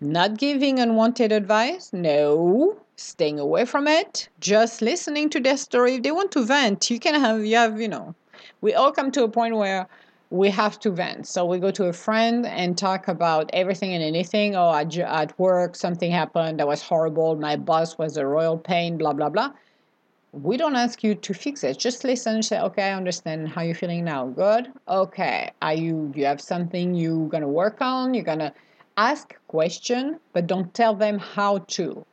Not 0.00 0.38
giving 0.38 0.78
unwanted 0.78 1.32
advice? 1.32 1.92
No. 1.92 2.76
Staying 2.96 3.40
away 3.40 3.64
from 3.64 3.88
it? 3.88 4.28
Just 4.38 4.80
listening 4.80 5.30
to 5.30 5.40
their 5.40 5.56
story. 5.56 5.96
If 5.96 6.04
they 6.04 6.12
want 6.12 6.30
to 6.32 6.44
vent, 6.44 6.90
you 6.90 7.00
can 7.00 7.14
have, 7.14 7.44
you 7.44 7.56
have, 7.56 7.80
you 7.80 7.88
know, 7.88 8.14
we 8.60 8.72
all 8.72 8.92
come 8.92 9.10
to 9.12 9.24
a 9.24 9.28
point 9.28 9.56
where 9.56 9.88
we 10.34 10.50
have 10.50 10.80
to 10.80 10.90
vent. 10.90 11.28
So 11.28 11.44
we 11.44 11.60
go 11.60 11.70
to 11.70 11.84
a 11.84 11.92
friend 11.92 12.44
and 12.44 12.76
talk 12.76 13.06
about 13.06 13.48
everything 13.52 13.94
and 13.94 14.02
anything. 14.02 14.56
Oh, 14.56 14.74
at, 14.74 14.96
at 14.98 15.38
work, 15.38 15.76
something 15.76 16.10
happened 16.10 16.58
that 16.58 16.66
was 16.66 16.82
horrible. 16.82 17.36
My 17.36 17.54
boss 17.54 17.96
was 17.98 18.16
a 18.16 18.26
royal 18.26 18.58
pain, 18.58 18.98
blah, 18.98 19.12
blah, 19.12 19.28
blah. 19.28 19.52
We 20.32 20.56
don't 20.56 20.74
ask 20.74 21.04
you 21.04 21.14
to 21.14 21.32
fix 21.32 21.62
it. 21.62 21.78
Just 21.78 22.02
listen 22.02 22.42
say, 22.42 22.58
okay, 22.58 22.90
I 22.90 22.94
understand 22.94 23.48
how 23.48 23.62
you're 23.62 23.76
feeling 23.76 24.02
now. 24.02 24.26
Good. 24.26 24.72
Okay. 24.88 25.52
Are 25.62 25.74
you, 25.74 26.12
you 26.16 26.24
have 26.24 26.40
something 26.40 26.96
you're 26.96 27.28
going 27.28 27.42
to 27.42 27.48
work 27.48 27.80
on? 27.80 28.12
You're 28.12 28.24
going 28.24 28.40
to 28.40 28.52
ask 28.96 29.36
question, 29.46 30.18
but 30.32 30.48
don't 30.48 30.74
tell 30.74 30.96
them 30.96 31.20
how 31.20 31.58
to. 31.58 32.04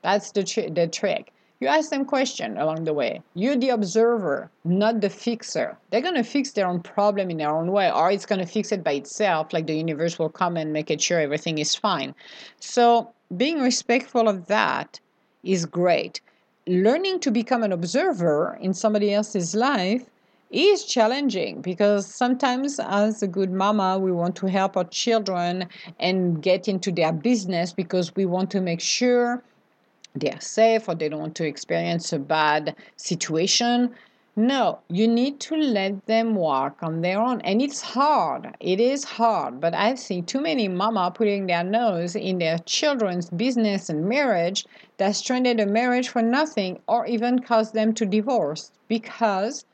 That's 0.00 0.30
the, 0.30 0.42
tr- 0.42 0.70
the 0.72 0.86
trick. 0.86 1.34
You 1.60 1.66
ask 1.66 1.90
them 1.90 2.04
question 2.04 2.56
along 2.56 2.84
the 2.84 2.94
way. 2.94 3.20
You're 3.34 3.56
the 3.56 3.70
observer, 3.70 4.48
not 4.64 5.00
the 5.00 5.10
fixer. 5.10 5.76
They're 5.90 6.00
going 6.00 6.14
to 6.14 6.22
fix 6.22 6.52
their 6.52 6.68
own 6.68 6.80
problem 6.80 7.30
in 7.30 7.38
their 7.38 7.50
own 7.50 7.72
way, 7.72 7.90
or 7.90 8.12
it's 8.12 8.26
going 8.26 8.38
to 8.40 8.46
fix 8.46 8.70
it 8.70 8.84
by 8.84 8.92
itself, 8.92 9.52
like 9.52 9.66
the 9.66 9.76
universe 9.76 10.20
will 10.20 10.28
come 10.28 10.56
and 10.56 10.72
make 10.72 10.88
it 10.88 11.00
sure 11.00 11.18
everything 11.18 11.58
is 11.58 11.74
fine. 11.74 12.14
So, 12.60 13.10
being 13.36 13.60
respectful 13.60 14.28
of 14.28 14.46
that 14.46 15.00
is 15.42 15.66
great. 15.66 16.20
Learning 16.68 17.18
to 17.20 17.30
become 17.30 17.64
an 17.64 17.72
observer 17.72 18.56
in 18.60 18.72
somebody 18.72 19.12
else's 19.12 19.54
life 19.54 20.08
is 20.50 20.84
challenging 20.84 21.60
because 21.60 22.06
sometimes 22.06 22.78
as 22.80 23.22
a 23.22 23.28
good 23.28 23.50
mama 23.50 23.98
we 23.98 24.12
want 24.12 24.34
to 24.36 24.46
help 24.46 24.76
our 24.76 24.84
children 24.84 25.68
and 25.98 26.42
get 26.42 26.68
into 26.68 26.90
their 26.90 27.12
business 27.12 27.72
because 27.72 28.14
we 28.16 28.24
want 28.24 28.50
to 28.50 28.60
make 28.60 28.80
sure 28.80 29.42
they 30.14 30.30
are 30.30 30.40
safe 30.40 30.88
or 30.88 30.94
they 30.94 31.08
don't 31.08 31.20
want 31.20 31.34
to 31.34 31.46
experience 31.46 32.12
a 32.12 32.18
bad 32.18 32.74
situation 32.96 33.94
no 34.36 34.78
you 34.88 35.08
need 35.08 35.40
to 35.40 35.56
let 35.56 36.06
them 36.06 36.34
walk 36.34 36.78
on 36.82 37.00
their 37.00 37.20
own 37.20 37.40
and 37.42 37.60
it's 37.60 37.80
hard 37.80 38.54
it 38.60 38.78
is 38.78 39.04
hard 39.04 39.60
but 39.60 39.74
i've 39.74 39.98
seen 39.98 40.24
too 40.24 40.40
many 40.40 40.68
mama 40.68 41.10
putting 41.12 41.46
their 41.46 41.64
nose 41.64 42.14
in 42.14 42.38
their 42.38 42.58
children's 42.60 43.30
business 43.30 43.88
and 43.88 44.08
marriage 44.08 44.64
that 44.96 45.14
stranded 45.16 45.58
a 45.58 45.66
marriage 45.66 46.08
for 46.08 46.22
nothing 46.22 46.78
or 46.86 47.06
even 47.06 47.38
caused 47.38 47.74
them 47.74 47.92
to 47.92 48.06
divorce 48.06 48.70
because 48.86 49.64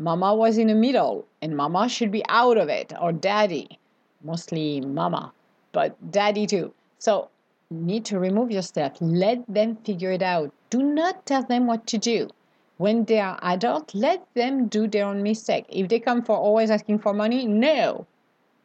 Mama 0.00 0.32
was 0.32 0.58
in 0.58 0.68
the 0.68 0.76
middle, 0.76 1.26
and 1.42 1.56
mama 1.56 1.88
should 1.88 2.12
be 2.12 2.22
out 2.28 2.56
of 2.56 2.68
it, 2.68 2.92
or 3.00 3.10
daddy. 3.10 3.80
Mostly 4.22 4.80
mama, 4.80 5.32
but 5.72 5.96
daddy 6.12 6.46
too. 6.46 6.72
So, 7.00 7.30
need 7.70 8.04
to 8.06 8.18
remove 8.18 8.50
yourself. 8.50 8.94
Let 9.00 9.44
them 9.46 9.76
figure 9.76 10.12
it 10.12 10.22
out. 10.22 10.52
Do 10.70 10.82
not 10.82 11.26
tell 11.26 11.42
them 11.42 11.66
what 11.66 11.86
to 11.88 11.98
do. 11.98 12.30
When 12.76 13.04
they 13.04 13.20
are 13.20 13.38
adult, 13.42 13.94
let 13.94 14.26
them 14.34 14.68
do 14.68 14.86
their 14.86 15.06
own 15.06 15.22
mistake. 15.22 15.66
If 15.68 15.88
they 15.88 16.00
come 16.00 16.22
for 16.22 16.36
always 16.36 16.70
asking 16.70 17.00
for 17.00 17.12
money, 17.14 17.46
no. 17.46 18.06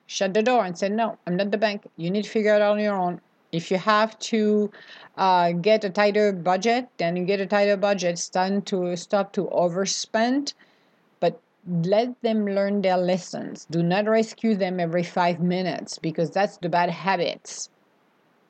Shut 0.08 0.34
the 0.34 0.44
door 0.44 0.64
and 0.66 0.78
say, 0.78 0.90
no, 0.90 1.18
I'm 1.28 1.36
not 1.36 1.52
the 1.52 1.58
bank. 1.58 1.88
You 1.98 2.10
need 2.10 2.24
to 2.24 2.30
figure 2.30 2.56
it 2.56 2.62
out 2.62 2.74
on 2.74 2.80
your 2.80 2.96
own. 2.96 3.22
If 3.52 3.70
you 3.72 3.78
have 3.78 4.18
to 4.20 4.72
uh, 5.18 5.52
get 5.54 5.84
a 5.84 5.90
tighter 5.90 6.32
budget, 6.32 6.88
then 6.98 7.18
you 7.18 7.26
get 7.26 7.42
a 7.42 7.46
tighter 7.46 7.78
budget. 7.78 8.12
It's 8.14 8.30
time 8.30 8.62
to 8.64 8.96
stop 8.96 9.34
to 9.34 9.46
overspend 9.48 10.54
But 11.20 11.42
let 11.66 12.22
them 12.22 12.46
learn 12.46 12.82
their 12.84 12.98
lessons. 12.98 13.66
Do 13.72 13.82
not 13.84 14.06
rescue 14.08 14.56
them 14.56 14.80
every 14.80 15.04
five 15.04 15.40
minutes 15.40 16.00
because 16.00 16.32
that's 16.32 16.58
the 16.58 16.70
bad 16.70 16.92
habits 16.92 17.70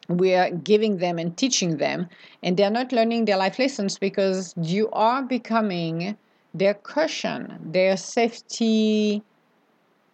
we 0.07 0.33
are 0.33 0.49
giving 0.49 0.97
them 0.97 1.17
and 1.17 1.35
teaching 1.37 1.77
them, 1.77 2.09
and 2.41 2.57
they're 2.57 2.69
not 2.69 2.91
learning 2.91 3.25
their 3.25 3.37
life 3.37 3.59
lessons 3.59 3.97
because 3.97 4.53
you 4.61 4.89
are 4.91 5.23
becoming 5.23 6.17
their 6.53 6.73
cushion, 6.73 7.59
their 7.63 7.97
safety, 7.97 9.23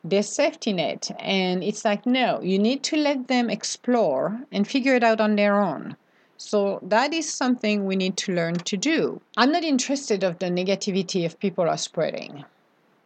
their 0.04 0.24
safety 0.24 0.74
net. 0.74 1.12
And 1.20 1.64
it's 1.64 1.84
like, 1.84 2.06
no, 2.06 2.42
you 2.42 2.60
need 2.60 2.84
to 2.84 2.96
let 2.98 3.28
them 3.28 3.50
explore 3.50 4.40
and 4.52 4.68
figure 4.68 4.96
it 4.96 5.04
out 5.04 5.20
on 5.20 5.36
their 5.36 5.62
own. 5.62 5.98
So 6.38 6.80
that 6.84 7.14
is 7.14 7.32
something 7.34 7.86
we 7.86 7.98
need 7.98 8.16
to 8.18 8.34
learn 8.34 8.56
to 8.56 8.78
do. 8.78 9.20
I'm 9.36 9.52
not 9.52 9.64
interested 9.64 10.24
of 10.24 10.40
the 10.40 10.46
negativity 10.46 11.26
if 11.26 11.40
people 11.40 11.68
are 11.68 11.78
spreading 11.78 12.46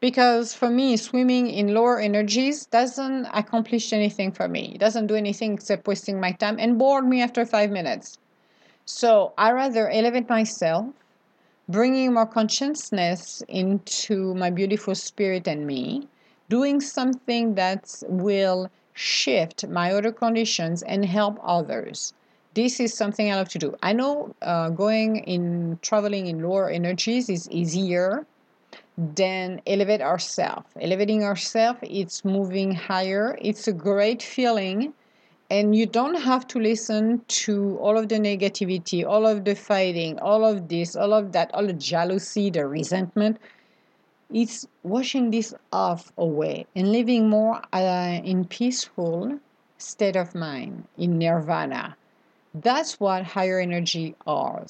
because 0.04 0.54
for 0.54 0.70
me 0.70 0.98
swimming 0.98 1.48
in 1.48 1.74
lower 1.74 1.98
energies 1.98 2.66
doesn't 2.66 3.26
accomplish 3.28 3.94
anything 3.94 4.34
for 4.34 4.50
me. 4.50 4.74
It 4.76 4.80
doesn't 4.80 5.08
do 5.08 5.16
anything 5.16 5.54
except 5.54 5.88
wasting 5.88 6.20
my 6.20 6.34
time 6.34 6.58
and 6.60 6.78
bored 6.78 7.08
me 7.08 7.22
after 7.22 7.46
five 7.46 7.72
minutes. 7.72 8.18
So 8.84 9.32
i 9.38 9.50
rather 9.54 9.90
elevate 9.90 10.28
myself 10.28 10.88
bringing 11.70 12.14
more 12.14 12.26
consciousness 12.26 13.44
into 13.48 14.34
my 14.36 14.50
beautiful 14.50 14.94
spirit 14.94 15.48
and 15.48 15.66
me 15.66 16.10
doing 16.50 16.82
something 16.82 17.56
that 17.56 18.04
will 18.10 18.70
shift 18.94 19.66
my 19.70 19.94
other 19.94 20.12
conditions 20.12 20.84
and 20.84 21.06
help 21.06 21.40
others. 21.42 22.14
This 22.56 22.82
is 22.82 22.94
something 22.94 23.32
i 23.32 23.36
love 23.36 23.48
to 23.56 23.58
do. 23.58 23.74
I 23.82 23.94
know 23.94 24.36
uh, 24.42 24.68
going 24.68 25.20
in 25.36 25.80
traveling 25.82 26.28
in 26.28 26.44
lower 26.44 26.70
energies 26.70 27.30
is 27.30 27.50
easier 27.50 28.28
then 28.98 29.62
elevate 29.66 30.02
ourselves. 30.02 30.68
Elevating 30.80 31.24
ourselves, 31.24 31.80
it's 31.84 32.24
moving 32.24 32.74
higher. 32.74 33.38
It's 33.42 33.68
a 33.68 33.74
great 33.74 34.22
feeling. 34.22 34.94
And 35.50 35.76
you 35.76 35.86
don't 35.86 36.20
have 36.22 36.48
to 36.48 36.60
listen 36.60 37.22
to 37.28 37.78
all 37.78 37.98
of 37.98 38.10
the 38.10 38.16
negativity, 38.16 39.06
all 39.06 39.28
of 39.28 39.46
the 39.46 39.56
fighting, 39.56 40.20
all 40.20 40.46
of 40.46 40.68
this, 40.68 40.96
all 40.96 41.14
of 41.14 41.32
that, 41.34 41.54
all 41.54 41.68
the 41.68 41.74
jealousy, 41.74 42.50
the 42.50 42.66
resentment. 42.66 43.38
It's 44.32 44.66
washing 44.82 45.30
this 45.30 45.54
off 45.72 46.12
away 46.18 46.66
and 46.76 46.92
living 46.92 47.30
more 47.30 47.62
uh, 47.72 48.22
in 48.24 48.46
peaceful 48.46 49.40
state 49.78 50.16
of 50.16 50.34
mind, 50.34 50.88
in 50.98 51.20
nirvana. 51.20 51.96
That's 52.56 53.00
what 53.00 53.24
higher 53.24 53.60
energy 53.60 54.16
are 54.26 54.66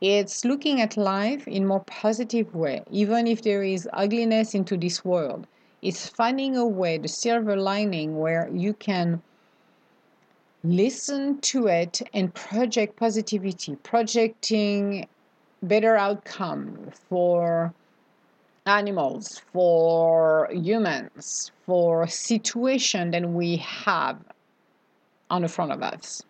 it's 0.00 0.44
looking 0.44 0.80
at 0.80 0.96
life 0.96 1.46
in 1.48 1.66
more 1.66 1.84
positive 1.84 2.54
way 2.54 2.82
even 2.90 3.26
if 3.26 3.42
there 3.42 3.62
is 3.62 3.88
ugliness 3.92 4.54
into 4.54 4.76
this 4.76 5.04
world 5.04 5.46
it's 5.82 6.08
finding 6.08 6.56
a 6.56 6.66
way 6.66 6.98
the 6.98 7.08
silver 7.08 7.56
lining 7.56 8.18
where 8.18 8.48
you 8.52 8.72
can 8.74 9.22
listen 10.62 11.38
to 11.40 11.66
it 11.66 12.00
and 12.12 12.34
project 12.34 12.96
positivity 12.96 13.76
projecting 13.76 15.06
better 15.62 15.96
outcome 15.96 16.90
for 17.08 17.72
animals, 18.66 19.42
for 19.52 20.48
humans, 20.52 21.52
for 21.66 22.06
situation 22.06 23.10
that 23.10 23.28
we 23.28 23.56
have 23.56 24.18
on 25.30 25.42
the 25.42 25.48
front 25.48 25.72
of 25.72 25.82
us. 25.82 26.22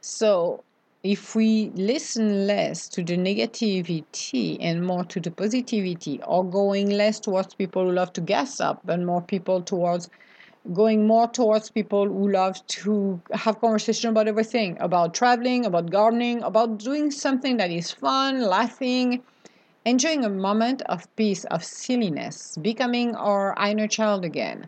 So 0.00 0.62
if 1.04 1.34
we 1.36 1.70
listen 1.74 2.46
less 2.46 2.88
to 2.88 3.04
the 3.04 3.14
negativity 3.16 4.56
and 4.58 4.82
more 4.86 5.04
to 5.04 5.20
the 5.20 5.30
positivity, 5.30 6.18
or 6.26 6.42
going 6.42 6.88
less 6.88 7.20
towards 7.20 7.52
people 7.54 7.84
who 7.84 7.92
love 7.92 8.10
to 8.14 8.22
gas 8.22 8.58
up 8.58 8.88
and 8.88 9.04
more 9.06 9.20
people 9.20 9.60
towards 9.62 10.08
going 10.72 11.06
more 11.06 11.28
towards 11.28 11.70
people 11.70 12.06
who 12.08 12.30
love 12.30 12.66
to 12.68 13.20
have 13.32 13.60
conversation 13.60 14.08
about 14.08 14.26
everything 14.26 14.78
about 14.80 15.12
traveling 15.12 15.66
about 15.66 15.90
gardening 15.90 16.42
about 16.42 16.78
doing 16.78 17.10
something 17.10 17.58
that 17.58 17.70
is 17.70 17.90
fun 17.90 18.40
laughing 18.40 19.22
enjoying 19.84 20.24
a 20.24 20.30
moment 20.30 20.80
of 20.86 21.14
peace 21.16 21.44
of 21.44 21.62
silliness 21.62 22.56
becoming 22.62 23.14
our 23.14 23.54
inner 23.68 23.86
child 23.86 24.24
again 24.24 24.66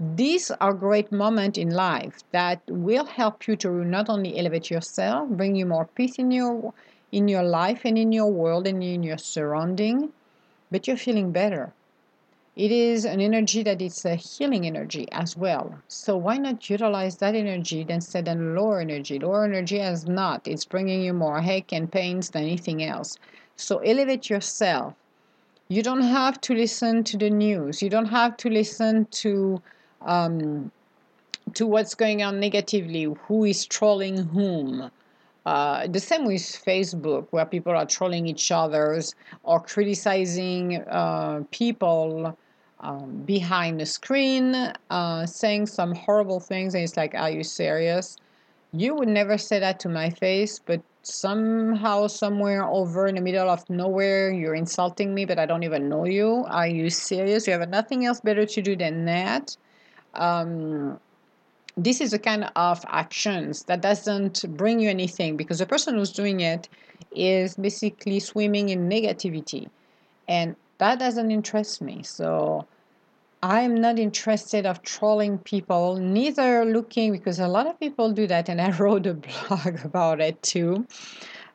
these 0.00 0.50
are 0.50 0.72
great 0.74 1.12
moments 1.12 1.56
in 1.56 1.70
life 1.70 2.18
that 2.32 2.60
will 2.68 3.04
help 3.04 3.46
you 3.46 3.56
to 3.56 3.70
not 3.84 4.08
only 4.08 4.38
elevate 4.38 4.70
yourself 4.70 5.28
bring 5.28 5.54
you 5.54 5.66
more 5.66 5.86
peace 5.94 6.18
in 6.18 6.30
your 6.30 6.74
in 7.12 7.28
your 7.28 7.44
life 7.44 7.82
and 7.84 7.96
in 7.96 8.10
your 8.10 8.30
world 8.30 8.66
and 8.66 8.82
in 8.82 9.02
your 9.02 9.18
surrounding 9.18 10.12
but 10.70 10.86
you're 10.86 10.96
feeling 10.96 11.30
better 11.30 11.72
it 12.56 12.70
is 12.70 13.04
an 13.04 13.20
energy 13.20 13.64
that 13.64 13.82
is 13.82 14.04
a 14.04 14.14
healing 14.14 14.64
energy 14.64 15.08
as 15.10 15.36
well. 15.36 15.80
So 15.88 16.16
why 16.16 16.36
not 16.36 16.70
utilize 16.70 17.16
that 17.16 17.34
energy 17.34 17.84
instead 17.88 18.28
of 18.28 18.38
lower 18.38 18.78
energy? 18.78 19.18
Lower 19.18 19.44
energy 19.44 19.78
has 19.78 20.06
not. 20.06 20.46
It's 20.46 20.64
bringing 20.64 21.02
you 21.02 21.14
more 21.14 21.40
ache 21.40 21.72
and 21.72 21.90
pains 21.90 22.30
than 22.30 22.44
anything 22.44 22.80
else. 22.84 23.18
So 23.56 23.78
elevate 23.78 24.30
yourself. 24.30 24.94
You 25.66 25.82
don't 25.82 26.02
have 26.02 26.40
to 26.42 26.54
listen 26.54 27.02
to 27.04 27.16
the 27.16 27.30
news. 27.30 27.82
You 27.82 27.90
don't 27.90 28.10
have 28.10 28.36
to 28.36 28.48
listen 28.48 29.06
to 29.06 29.60
um, 30.04 30.70
to 31.54 31.66
what's 31.66 31.94
going 31.94 32.22
on 32.22 32.40
negatively. 32.40 33.04
Who 33.04 33.44
is 33.44 33.66
trolling 33.66 34.16
whom? 34.16 34.90
Uh, 35.46 35.86
the 35.86 36.00
same 36.00 36.24
with 36.24 36.40
Facebook, 36.40 37.26
where 37.30 37.44
people 37.44 37.72
are 37.72 37.84
trolling 37.84 38.26
each 38.26 38.50
other's 38.50 39.14
or 39.42 39.60
criticizing 39.60 40.80
uh, 40.88 41.42
people 41.50 42.36
um, 42.80 43.22
behind 43.26 43.80
the 43.80 43.86
screen 43.86 44.54
uh, 44.90 45.26
saying 45.26 45.66
some 45.66 45.94
horrible 45.94 46.40
things, 46.40 46.74
and 46.74 46.82
it's 46.82 46.96
like, 46.96 47.14
are 47.14 47.30
you 47.30 47.44
serious? 47.44 48.16
You 48.72 48.94
would 48.94 49.08
never 49.08 49.38
say 49.38 49.58
that 49.58 49.78
to 49.80 49.88
my 49.88 50.10
face, 50.10 50.58
but 50.58 50.80
somehow, 51.02 52.06
somewhere 52.06 52.64
over 52.64 53.06
in 53.06 53.14
the 53.14 53.20
middle 53.20 53.48
of 53.48 53.68
nowhere, 53.68 54.32
you're 54.32 54.54
insulting 54.54 55.14
me, 55.14 55.24
but 55.26 55.38
I 55.38 55.46
don't 55.46 55.62
even 55.62 55.88
know 55.88 56.06
you. 56.06 56.44
Are 56.48 56.66
you 56.66 56.90
serious? 56.90 57.46
You 57.46 57.52
have 57.52 57.68
nothing 57.68 58.04
else 58.06 58.20
better 58.20 58.46
to 58.46 58.62
do 58.62 58.74
than 58.74 59.04
that. 59.04 59.56
Um, 60.14 61.00
this 61.76 62.00
is 62.00 62.12
a 62.12 62.18
kind 62.18 62.50
of 62.54 62.84
actions 62.88 63.64
that 63.64 63.80
doesn't 63.80 64.44
bring 64.56 64.80
you 64.80 64.88
anything 64.88 65.36
because 65.36 65.58
the 65.58 65.66
person 65.66 65.96
who's 65.96 66.12
doing 66.12 66.40
it 66.40 66.68
is 67.10 67.56
basically 67.56 68.20
swimming 68.20 68.68
in 68.68 68.88
negativity 68.88 69.68
and 70.28 70.54
that 70.78 71.00
doesn't 71.00 71.32
interest 71.32 71.82
me 71.82 72.02
so 72.04 72.64
I'm 73.44 73.74
not 73.74 73.98
interested 73.98 74.64
of 74.64 74.80
trolling 74.80 75.36
people, 75.36 75.96
neither 75.96 76.64
looking 76.64 77.12
because 77.12 77.38
a 77.38 77.46
lot 77.46 77.66
of 77.66 77.78
people 77.78 78.10
do 78.10 78.26
that, 78.26 78.48
and 78.48 78.58
I 78.58 78.70
wrote 78.78 79.04
a 79.06 79.12
blog 79.12 79.84
about 79.84 80.22
it 80.22 80.42
too, 80.42 80.86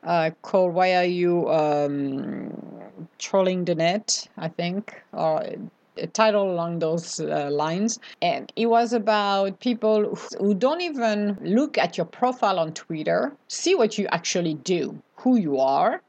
uh, 0.04 0.30
called 0.44 0.76
"Why 0.76 0.98
Are 0.98 1.04
You 1.04 1.50
um, 1.50 2.54
Trolling 3.18 3.66
the 3.66 3.74
Net?" 3.74 4.28
I 4.38 4.50
think, 4.50 5.02
or 5.14 5.44
title 6.08 6.52
along 6.52 6.80
those 6.80 7.20
uh, 7.20 7.50
lines, 7.52 8.00
and 8.22 8.52
it 8.56 8.68
was 8.68 8.94
about 8.94 9.60
people 9.60 10.16
who 10.40 10.54
don't 10.54 10.82
even 10.82 11.38
look 11.42 11.78
at 11.78 11.98
your 11.98 12.06
profile 12.06 12.60
on 12.60 12.74
Twitter, 12.74 13.34
see 13.48 13.76
what 13.76 13.98
you 13.98 14.08
actually 14.12 14.56
do, 14.56 15.02
who 15.16 15.38
you 15.38 15.60
are, 15.60 16.02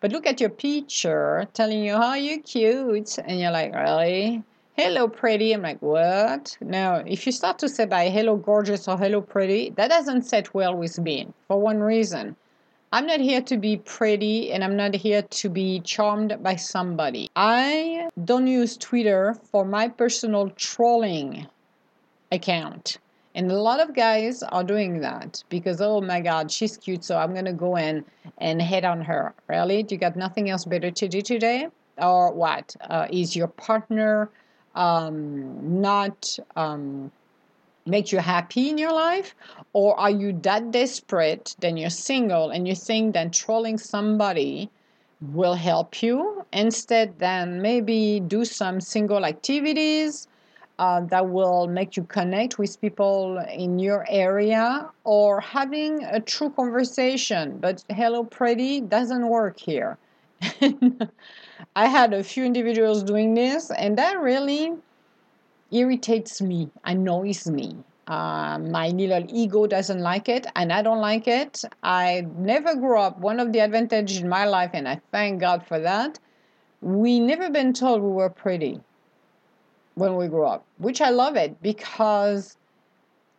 but 0.00 0.12
look 0.12 0.26
at 0.26 0.40
your 0.40 0.50
picture 0.50 1.46
telling 1.54 1.84
you 1.84 1.94
how 1.94 2.14
you're 2.14 2.40
cute, 2.40 3.18
and 3.18 3.38
you're 3.40 3.50
like, 3.50 3.74
really? 3.74 4.42
hello 4.76 5.08
pretty. 5.08 5.52
I'm 5.52 5.62
like 5.62 5.82
what? 5.82 6.56
Now 6.60 6.96
if 7.06 7.26
you 7.26 7.32
start 7.32 7.58
to 7.58 7.68
say 7.68 7.84
by 7.84 8.08
hello 8.08 8.36
gorgeous 8.36 8.88
or 8.88 8.96
hello 8.96 9.20
pretty 9.20 9.70
that 9.76 9.88
doesn't 9.88 10.22
set 10.22 10.54
well 10.54 10.74
with 10.74 10.98
me 10.98 11.28
for 11.48 11.60
one 11.60 11.80
reason 11.80 12.34
i'm 12.92 13.06
not 13.06 13.20
here 13.20 13.40
to 13.40 13.56
be 13.56 13.76
pretty 13.76 14.52
and 14.52 14.64
i'm 14.64 14.76
not 14.76 14.94
here 14.94 15.22
to 15.22 15.48
be 15.48 15.80
charmed 15.80 16.36
by 16.42 16.56
somebody. 16.56 17.30
I 17.36 18.08
don't 18.24 18.46
use 18.46 18.76
twitter 18.76 19.36
for 19.50 19.64
my 19.64 19.88
personal 19.88 20.50
trolling 20.50 21.46
account. 22.32 22.98
And 23.34 23.50
a 23.50 23.60
lot 23.60 23.78
of 23.78 23.94
guys 23.94 24.42
are 24.42 24.64
doing 24.64 25.00
that 25.00 25.42
because 25.48 25.80
oh 25.80 26.00
my 26.00 26.20
god 26.20 26.50
she's 26.50 26.76
cute 26.76 27.04
so 27.04 27.16
i'm 27.16 27.34
gonna 27.34 27.52
go 27.52 27.76
in 27.76 28.04
and 28.38 28.60
hit 28.60 28.84
on 28.84 29.02
her. 29.02 29.34
Really? 29.48 29.82
Do 29.82 29.94
you 29.94 30.00
got 30.00 30.16
nothing 30.16 30.50
else 30.50 30.64
better 30.64 30.90
to 30.90 31.08
do 31.08 31.20
today? 31.20 31.68
Or 31.98 32.32
what? 32.32 32.74
Uh, 32.80 33.06
is 33.10 33.36
your 33.36 33.48
partner 33.48 34.30
um, 34.74 35.80
not 35.80 36.38
um, 36.56 37.10
make 37.86 38.12
you 38.12 38.18
happy 38.18 38.68
in 38.68 38.78
your 38.78 38.92
life? 38.92 39.34
Or 39.72 39.98
are 39.98 40.10
you 40.10 40.32
that 40.42 40.70
desperate, 40.70 41.54
then 41.60 41.76
you're 41.76 41.90
single 41.90 42.50
and 42.50 42.66
you 42.66 42.74
think 42.74 43.14
that 43.14 43.32
trolling 43.32 43.78
somebody 43.78 44.70
will 45.20 45.54
help 45.54 46.02
you? 46.02 46.44
Instead, 46.52 47.18
then 47.18 47.62
maybe 47.62 48.20
do 48.20 48.44
some 48.44 48.80
single 48.80 49.24
activities 49.24 50.28
uh, 50.80 51.02
that 51.02 51.28
will 51.28 51.68
make 51.68 51.96
you 51.96 52.02
connect 52.04 52.58
with 52.58 52.80
people 52.80 53.38
in 53.52 53.78
your 53.78 54.06
area 54.08 54.88
or 55.04 55.40
having 55.40 56.02
a 56.04 56.18
true 56.20 56.48
conversation. 56.50 57.58
But 57.58 57.84
hello, 57.90 58.24
pretty 58.24 58.80
doesn't 58.80 59.28
work 59.28 59.60
here. 59.60 59.98
I 61.76 61.86
had 61.86 62.14
a 62.14 62.24
few 62.24 62.44
individuals 62.44 63.02
doing 63.02 63.34
this, 63.34 63.70
and 63.70 63.98
that 63.98 64.18
really 64.18 64.72
irritates 65.70 66.40
me, 66.40 66.70
annoys 66.84 67.46
me. 67.46 67.76
Uh, 68.06 68.58
my 68.58 68.88
little 68.88 69.24
ego 69.28 69.66
doesn't 69.66 70.00
like 70.00 70.28
it, 70.28 70.46
and 70.56 70.72
I 70.72 70.82
don't 70.82 71.00
like 71.00 71.28
it. 71.28 71.62
I 71.82 72.26
never 72.36 72.74
grew 72.74 72.98
up. 72.98 73.20
One 73.20 73.38
of 73.38 73.52
the 73.52 73.60
advantages 73.60 74.18
in 74.18 74.28
my 74.28 74.46
life, 74.46 74.70
and 74.74 74.88
I 74.88 75.00
thank 75.12 75.40
God 75.40 75.64
for 75.64 75.78
that, 75.78 76.18
we 76.80 77.20
never 77.20 77.50
been 77.50 77.72
told 77.72 78.02
we 78.02 78.10
were 78.10 78.30
pretty 78.30 78.80
when 79.94 80.16
we 80.16 80.26
grew 80.28 80.46
up, 80.46 80.64
which 80.78 81.00
I 81.00 81.10
love 81.10 81.36
it 81.36 81.60
because 81.62 82.56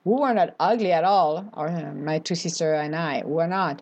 we 0.04 0.14
were 0.14 0.34
not 0.34 0.56
ugly 0.60 0.92
at 0.92 1.04
all, 1.04 1.50
or 1.54 1.68
uh, 1.68 1.94
my 1.94 2.20
two 2.20 2.36
sisters 2.36 2.80
and 2.80 2.96
I 2.96 3.24
were 3.26 3.48
not 3.48 3.82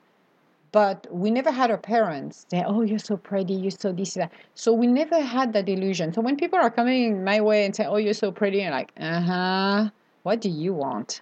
but 0.72 1.08
we 1.12 1.32
never 1.32 1.52
had 1.52 1.72
our 1.72 1.78
parents 1.78 2.46
say, 2.50 2.64
"Oh, 2.66 2.82
you're 2.82 3.00
so 3.00 3.18
pretty, 3.18 3.54
you're 3.54 3.72
so 3.72 3.92
this 3.92 4.14
that." 4.16 4.32
So 4.56 4.74
we 4.74 4.88
never 4.88 5.20
had 5.20 5.54
that 5.54 5.68
illusion. 5.70 6.14
So 6.14 6.22
when 6.22 6.36
people 6.38 6.60
are 6.60 6.70
coming 6.70 7.24
my 7.24 7.42
way 7.42 7.66
and 7.66 7.76
say, 7.76 7.86
"Oh, 7.86 7.98
you're 7.98 8.14
so 8.14 8.32
pretty," 8.32 8.64
I'm 8.66 8.72
like, 8.72 8.92
"Uh 9.00 9.22
huh. 9.22 9.90
What 10.24 10.42
do 10.42 10.50
you 10.50 10.74
want?" 10.74 11.22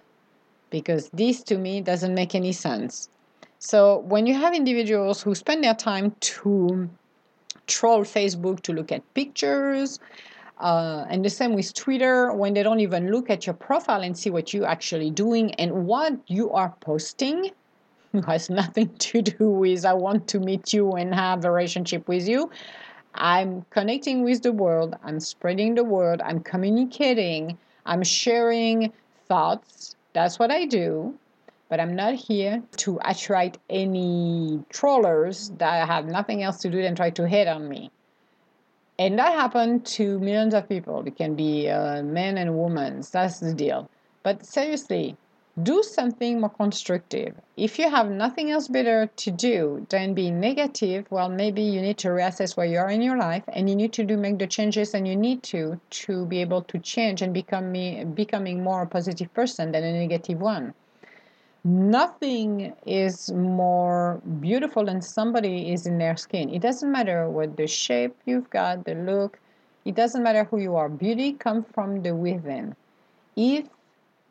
Because 0.70 1.08
this 1.10 1.42
to 1.44 1.56
me 1.56 1.80
doesn't 1.80 2.14
make 2.14 2.34
any 2.34 2.52
sense. 2.52 3.08
So 3.58 3.98
when 4.00 4.26
you 4.26 4.34
have 4.34 4.54
individuals 4.54 5.22
who 5.22 5.34
spend 5.34 5.64
their 5.64 5.74
time 5.74 6.14
to 6.20 6.88
troll 7.66 8.04
Facebook 8.04 8.60
to 8.62 8.72
look 8.72 8.92
at 8.92 9.02
pictures, 9.14 9.98
uh, 10.60 11.06
and 11.08 11.24
the 11.24 11.30
same 11.30 11.54
with 11.54 11.72
Twitter, 11.74 12.32
when 12.32 12.54
they 12.54 12.62
don't 12.62 12.80
even 12.80 13.10
look 13.10 13.30
at 13.30 13.46
your 13.46 13.54
profile 13.54 14.02
and 14.02 14.16
see 14.16 14.30
what 14.30 14.52
you're 14.52 14.66
actually 14.66 15.10
doing 15.10 15.54
and 15.54 15.86
what 15.86 16.12
you 16.26 16.50
are 16.52 16.74
posting, 16.80 17.50
has 18.26 18.50
nothing 18.50 18.94
to 18.96 19.22
do 19.22 19.50
with 19.50 19.84
I 19.84 19.94
want 19.94 20.28
to 20.28 20.40
meet 20.40 20.72
you 20.72 20.92
and 20.92 21.14
have 21.14 21.44
a 21.44 21.50
relationship 21.50 22.08
with 22.08 22.28
you. 22.28 22.50
I'm 23.14 23.64
connecting 23.70 24.22
with 24.22 24.42
the 24.42 24.52
world, 24.52 24.96
I'm 25.02 25.18
spreading 25.18 25.74
the 25.74 25.84
word, 25.84 26.20
I'm 26.22 26.40
communicating, 26.40 27.58
I'm 27.86 28.02
sharing 28.02 28.92
thoughts. 29.26 29.96
That's 30.12 30.38
what 30.38 30.50
I 30.50 30.66
do. 30.66 31.18
But 31.68 31.80
I'm 31.80 31.94
not 31.94 32.14
here 32.14 32.62
to 32.78 32.98
attract 33.04 33.58
any 33.68 34.64
trollers 34.70 35.52
that 35.58 35.86
have 35.86 36.06
nothing 36.06 36.42
else 36.42 36.58
to 36.58 36.70
do 36.70 36.80
than 36.80 36.94
try 36.94 37.10
to 37.10 37.28
hit 37.28 37.46
on 37.46 37.68
me. 37.68 37.90
And 38.98 39.18
that 39.18 39.32
happened 39.34 39.84
to 39.86 40.18
millions 40.18 40.54
of 40.54 40.68
people. 40.68 41.06
It 41.06 41.16
can 41.16 41.34
be 41.34 41.68
uh, 41.68 42.02
men 42.02 42.38
and 42.38 42.58
women. 42.58 43.02
That's 43.12 43.40
the 43.40 43.54
deal. 43.54 43.90
But 44.22 44.44
seriously, 44.44 45.16
do 45.62 45.82
something 45.82 46.40
more 46.40 46.50
constructive. 46.50 47.34
If 47.56 47.78
you 47.78 47.90
have 47.90 48.10
nothing 48.10 48.50
else 48.50 48.68
better 48.68 49.06
to 49.06 49.30
do 49.30 49.86
than 49.88 50.14
be 50.14 50.30
negative, 50.30 51.06
well, 51.10 51.28
maybe 51.28 51.62
you 51.62 51.80
need 51.80 51.98
to 51.98 52.08
reassess 52.08 52.56
where 52.56 52.66
you 52.66 52.78
are 52.78 52.90
in 52.90 53.02
your 53.02 53.16
life 53.16 53.44
and 53.48 53.68
you 53.68 53.74
need 53.76 53.92
to 53.94 54.04
do 54.04 54.16
make 54.16 54.38
the 54.38 54.46
changes 54.46 54.94
and 54.94 55.08
you 55.08 55.16
need 55.16 55.42
to 55.44 55.80
to 55.90 56.26
be 56.26 56.40
able 56.40 56.62
to 56.62 56.78
change 56.78 57.22
and 57.22 57.34
become 57.34 57.72
me, 57.72 58.04
becoming 58.04 58.62
more 58.62 58.82
a 58.82 58.86
positive 58.86 59.32
person 59.34 59.72
than 59.72 59.84
a 59.84 59.92
negative 59.92 60.40
one. 60.40 60.74
Nothing 61.64 62.74
is 62.86 63.30
more 63.32 64.20
beautiful 64.40 64.84
than 64.84 65.02
somebody 65.02 65.72
is 65.72 65.86
in 65.86 65.98
their 65.98 66.16
skin. 66.16 66.50
It 66.54 66.62
doesn't 66.62 66.90
matter 66.90 67.28
what 67.28 67.56
the 67.56 67.66
shape 67.66 68.16
you've 68.26 68.50
got, 68.50 68.84
the 68.84 68.94
look, 68.94 69.38
It 69.84 69.94
doesn't 69.94 70.22
matter 70.22 70.44
who 70.44 70.58
you 70.58 70.76
are. 70.76 70.88
Beauty 70.88 71.32
comes 71.32 71.64
from 71.74 72.02
the 72.02 72.14
within. 72.14 72.76
If 73.36 73.66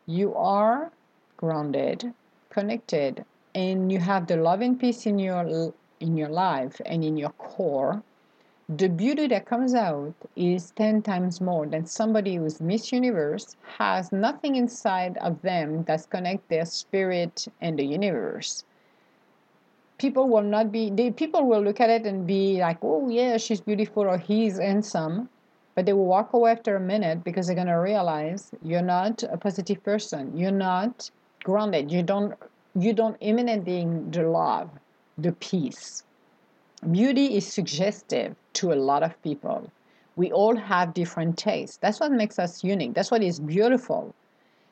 you 0.05 0.35
are 0.35 0.91
grounded, 1.37 2.13
connected, 2.49 3.23
and 3.55 3.91
you 3.91 3.99
have 3.99 4.27
the 4.27 4.37
love 4.37 4.61
and 4.61 4.79
peace 4.79 5.05
in 5.05 5.17
your 5.17 5.73
in 5.99 6.17
your 6.17 6.29
life 6.29 6.79
and 6.85 7.03
in 7.03 7.17
your 7.17 7.31
core, 7.31 8.03
the 8.69 8.89
beauty 8.89 9.27
that 9.27 9.45
comes 9.45 9.73
out 9.73 10.13
is 10.35 10.71
10 10.71 11.01
times 11.01 11.39
more 11.39 11.65
than 11.65 11.85
somebody 11.85 12.35
who's 12.35 12.59
Miss 12.59 12.91
Universe 12.91 13.55
has 13.77 14.11
nothing 14.11 14.57
inside 14.57 15.17
of 15.19 15.41
them 15.41 15.83
that's 15.85 16.05
connect 16.05 16.49
their 16.49 16.65
spirit 16.65 17.47
and 17.61 17.79
the 17.79 17.85
universe. 17.85 18.65
People 19.97 20.27
will 20.27 20.43
not 20.43 20.71
be 20.71 20.89
they 20.89 21.11
people 21.11 21.47
will 21.47 21.61
look 21.61 21.79
at 21.79 21.89
it 21.89 22.05
and 22.05 22.27
be 22.27 22.59
like, 22.59 22.77
oh 22.81 23.07
yeah, 23.09 23.37
she's 23.37 23.61
beautiful 23.61 24.03
or 24.03 24.17
he's 24.17 24.59
handsome. 24.59 25.29
But 25.73 25.85
they 25.85 25.93
will 25.93 26.05
walk 26.05 26.33
away 26.33 26.51
after 26.51 26.75
a 26.75 26.79
minute 26.79 27.23
because 27.23 27.47
they're 27.47 27.55
gonna 27.55 27.81
realize 27.81 28.51
you're 28.61 28.81
not 28.81 29.23
a 29.23 29.37
positive 29.37 29.81
person. 29.83 30.37
You're 30.37 30.51
not 30.51 31.09
grounded. 31.49 31.91
You 31.91 32.03
don't 32.03 32.33
you 32.75 32.93
don't 32.93 33.17
emanating 33.21 34.11
the 34.11 34.23
love, 34.39 34.69
the 35.17 35.31
peace 35.47 36.03
Beauty 36.91 37.35
is 37.35 37.47
suggestive 37.47 38.35
to 38.53 38.71
a 38.71 38.75
lot 38.75 39.01
of 39.01 39.19
people. 39.23 39.71
We 40.15 40.31
all 40.31 40.55
have 40.55 40.93
different 40.93 41.35
tastes. 41.35 41.77
That's 41.77 41.99
what 41.99 42.11
makes 42.11 42.37
us 42.37 42.63
unique. 42.63 42.93
That's 42.93 43.09
what 43.09 43.23
is 43.23 43.39
beautiful. 43.39 44.13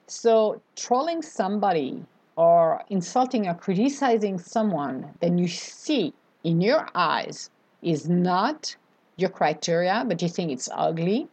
So, 0.06 0.62
trolling 0.76 1.24
somebody 1.24 2.06
or 2.36 2.84
insulting 2.90 3.48
or 3.48 3.56
criticizing 3.56 4.38
someone 4.38 5.16
that 5.20 5.38
you 5.38 5.48
see 5.48 6.14
in 6.44 6.62
your 6.62 6.88
eyes 6.94 7.50
is 7.82 8.08
not 8.08 8.76
your 9.18 9.32
criteria, 9.32 10.04
but 10.08 10.22
you 10.22 10.30
think 10.30 10.52
it's 10.52 10.70
ugly, 10.74 11.28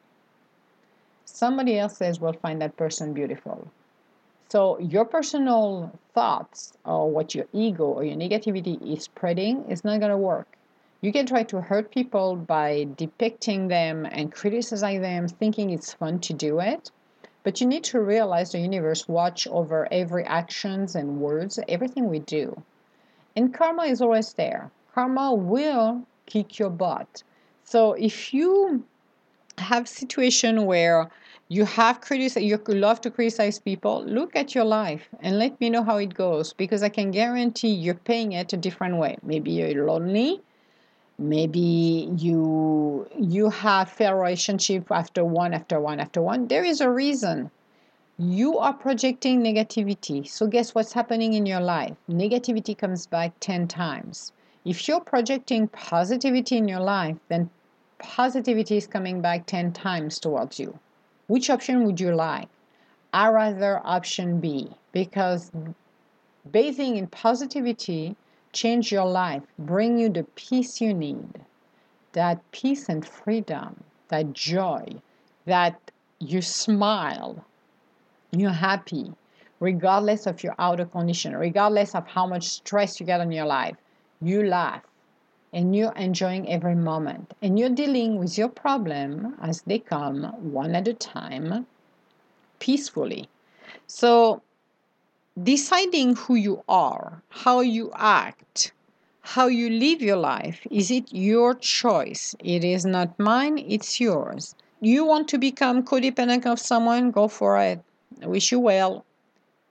somebody 1.27 1.79
else 1.79 1.99
says 1.99 2.19
will 2.19 2.33
find 2.33 2.63
that 2.63 2.79
person 2.79 3.13
beautiful. 3.13 3.71
So 4.53 4.79
your 4.81 5.07
personal 5.07 5.99
thoughts 6.13 6.75
or 6.85 7.11
what 7.11 7.35
your 7.35 7.47
ego 7.55 7.85
or 7.85 8.05
your 8.05 8.17
negativity 8.17 8.77
is 8.83 9.05
spreading 9.05 9.65
is 9.71 9.83
not 9.83 10.01
going 10.01 10.11
to 10.11 10.19
work. 10.19 10.59
You 11.01 11.11
can 11.11 11.25
try 11.25 11.45
to 11.45 11.63
hurt 11.63 11.91
people 11.91 12.37
by 12.37 12.87
depicting 12.99 13.69
them 13.69 14.05
and 14.05 14.31
criticizing 14.31 15.01
them, 15.01 15.27
thinking 15.27 15.71
it's 15.71 15.95
fun 15.95 16.19
to 16.29 16.35
do 16.35 16.61
it. 16.61 16.91
But 17.45 17.63
you 17.63 17.67
need 17.67 17.85
to 17.85 18.01
realize 18.03 18.53
the 18.53 18.59
universe 18.59 19.09
watch 19.09 19.47
over 19.47 19.89
every 19.91 20.25
actions 20.25 20.97
and 20.97 21.19
words, 21.19 21.59
everything 21.67 22.11
we 22.11 22.19
do. 22.19 22.63
And 23.35 23.55
karma 23.55 23.85
is 23.85 24.03
always 24.03 24.35
there. 24.35 24.71
Karma 24.95 25.33
will 25.33 26.07
kick 26.27 26.59
your 26.59 26.69
butt. 26.69 27.23
So 27.65 27.95
if 27.95 28.35
you 28.35 28.85
have 29.57 29.89
situation 29.89 30.67
where 30.67 31.11
you 31.53 31.67
have 31.67 32.01
criticized 32.01 32.47
you 32.47 32.57
love 32.69 32.99
to 33.03 33.11
criticize 33.11 33.59
people. 33.59 34.03
Look 34.07 34.35
at 34.35 34.55
your 34.55 34.65
life 34.65 35.11
and 35.21 35.39
let 35.39 35.61
me 35.61 35.69
know 35.69 35.83
how 35.83 35.99
it 35.99 36.15
goes 36.15 36.55
because 36.55 36.83
i 36.83 36.89
can 36.89 37.11
guarantee 37.11 37.69
you're 37.69 38.03
paying 38.11 38.33
it 38.33 38.55
a 38.55 38.57
different 38.57 38.97
way. 38.97 39.19
Maybe 39.23 39.51
you're 39.51 39.85
lonely. 39.87 40.41
Maybe 41.19 42.09
you 42.17 43.07
you 43.19 43.51
have 43.51 43.91
fair 43.91 44.17
relationship 44.17 44.91
after 44.91 45.27
one 45.27 45.53
after 45.53 45.79
one 45.79 46.01
after 46.01 46.23
one. 46.23 46.49
There 46.49 46.65
is 46.65 46.81
a 46.81 46.89
reason. 46.91 47.51
You 48.17 48.57
are 48.59 48.73
projecting 48.73 49.43
negativity. 49.43 50.27
So 50.27 50.47
guess 50.47 50.75
what's 50.75 50.95
happening 50.95 51.35
in 51.35 51.45
your 51.45 51.61
life? 51.61 51.97
Negativity 52.09 52.79
comes 52.79 53.07
back 53.07 53.33
10 53.41 53.69
times. 53.69 54.33
If 54.65 54.89
you're 54.89 55.05
projecting 55.13 55.69
positivity 55.69 56.57
in 56.57 56.67
your 56.67 56.81
life 56.81 57.19
then 57.29 57.51
positivity 57.99 58.79
is 58.79 58.87
coming 58.87 59.21
back 59.21 59.45
10 59.45 59.73
times 59.75 60.19
towards 60.19 60.59
you 60.59 60.79
which 61.33 61.49
option 61.49 61.87
would 61.87 61.99
you 61.99 62.15
like? 62.15 62.47
I 63.15 63.31
rather 63.31 63.81
option 63.85 64.39
b 64.39 64.69
because 64.93 65.51
bathing 66.51 66.99
in 66.99 67.07
positivity 67.07 68.17
change 68.53 68.93
your 68.93 69.07
life, 69.07 69.43
bring 69.59 69.99
you 69.99 70.11
the 70.11 70.25
peace 70.35 70.79
you 70.83 70.93
need, 70.93 71.41
that 72.13 72.39
peace 72.53 72.87
and 72.91 73.03
freedom, 73.07 73.83
that 74.09 74.35
joy, 74.35 74.85
that 75.47 75.81
you 76.19 76.43
smile, 76.43 77.43
you're 78.31 78.61
happy, 78.69 79.11
regardless 79.59 80.27
of 80.27 80.43
your 80.43 80.55
outer 80.59 80.85
condition, 80.85 81.35
regardless 81.35 81.95
of 81.95 82.07
how 82.07 82.27
much 82.27 82.45
stress 82.45 83.01
you 83.01 83.07
get 83.07 83.23
in 83.23 83.33
your 83.33 83.47
life, 83.47 83.77
you 84.21 84.45
laugh 84.45 84.83
and 85.53 85.77
you're 85.77 85.93
enjoying 85.93 86.49
every 86.49 86.75
moment 86.75 87.35
and 87.43 87.59
you're 87.59 87.69
dealing 87.69 88.19
with 88.19 88.39
your 88.39 88.49
problem 88.49 89.35
as 89.41 89.63
they 89.63 89.79
come 89.79 90.25
one 90.53 90.75
at 90.75 90.89
a 90.89 90.95
time 90.95 91.67
peacefully. 92.59 93.29
So 93.87 94.43
deciding 95.43 96.17
who 96.17 96.35
you 96.35 96.63
are, 96.69 97.23
how 97.29 97.61
you 97.61 97.91
act, 97.95 98.73
how 99.21 99.47
you 99.47 99.69
live 99.71 100.03
your 100.03 100.17
life, 100.17 100.67
is 100.71 100.91
it 100.91 101.13
your 101.13 101.55
choice? 101.55 102.35
It 102.39 102.65
is 102.65 102.85
not 102.85 103.19
mine, 103.19 103.59
it's 103.59 104.01
yours. 104.01 104.55
You 104.81 105.05
want 105.05 105.29
to 105.29 105.39
become 105.39 105.85
codependent 105.85 106.45
of 106.45 106.59
someone? 106.59 107.13
Go 107.13 107.29
for 107.29 107.59
it. 107.59 107.81
I 108.21 108.27
wish 108.27 108.51
you 108.51 108.59
well. 108.59 109.05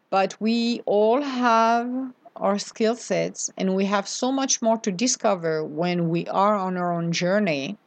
But 0.10 0.40
we 0.40 0.82
all 0.86 1.22
have 1.22 2.14
our 2.36 2.58
skill 2.58 2.96
sets 2.96 3.52
and 3.58 3.76
we 3.76 3.86
have 3.86 4.08
so 4.08 4.32
much 4.32 4.62
more 4.62 4.78
to 4.78 4.92
discover 4.92 5.64
when 5.64 6.10
we 6.10 6.28
are 6.28 6.56
on 6.56 6.78
our 6.78 6.94
own 6.94 7.12
journey, 7.12 7.78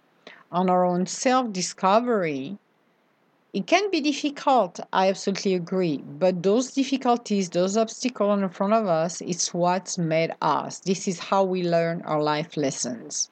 on 0.52 0.70
our 0.70 0.84
own 0.84 1.06
self 1.06 1.52
discovery 1.52 2.58
it 3.54 3.68
can 3.68 3.88
be 3.88 4.00
difficult, 4.00 4.80
I 4.92 5.08
absolutely 5.08 5.54
agree, 5.54 5.98
but 5.98 6.42
those 6.42 6.72
difficulties, 6.72 7.48
those 7.48 7.76
obstacles 7.76 8.42
in 8.42 8.48
front 8.48 8.72
of 8.72 8.88
us, 8.88 9.20
it's 9.20 9.54
what's 9.54 9.96
made 9.96 10.32
us. 10.42 10.80
This 10.80 11.06
is 11.06 11.20
how 11.20 11.44
we 11.44 11.62
learn 11.62 12.02
our 12.02 12.20
life 12.20 12.56
lessons. 12.56 13.30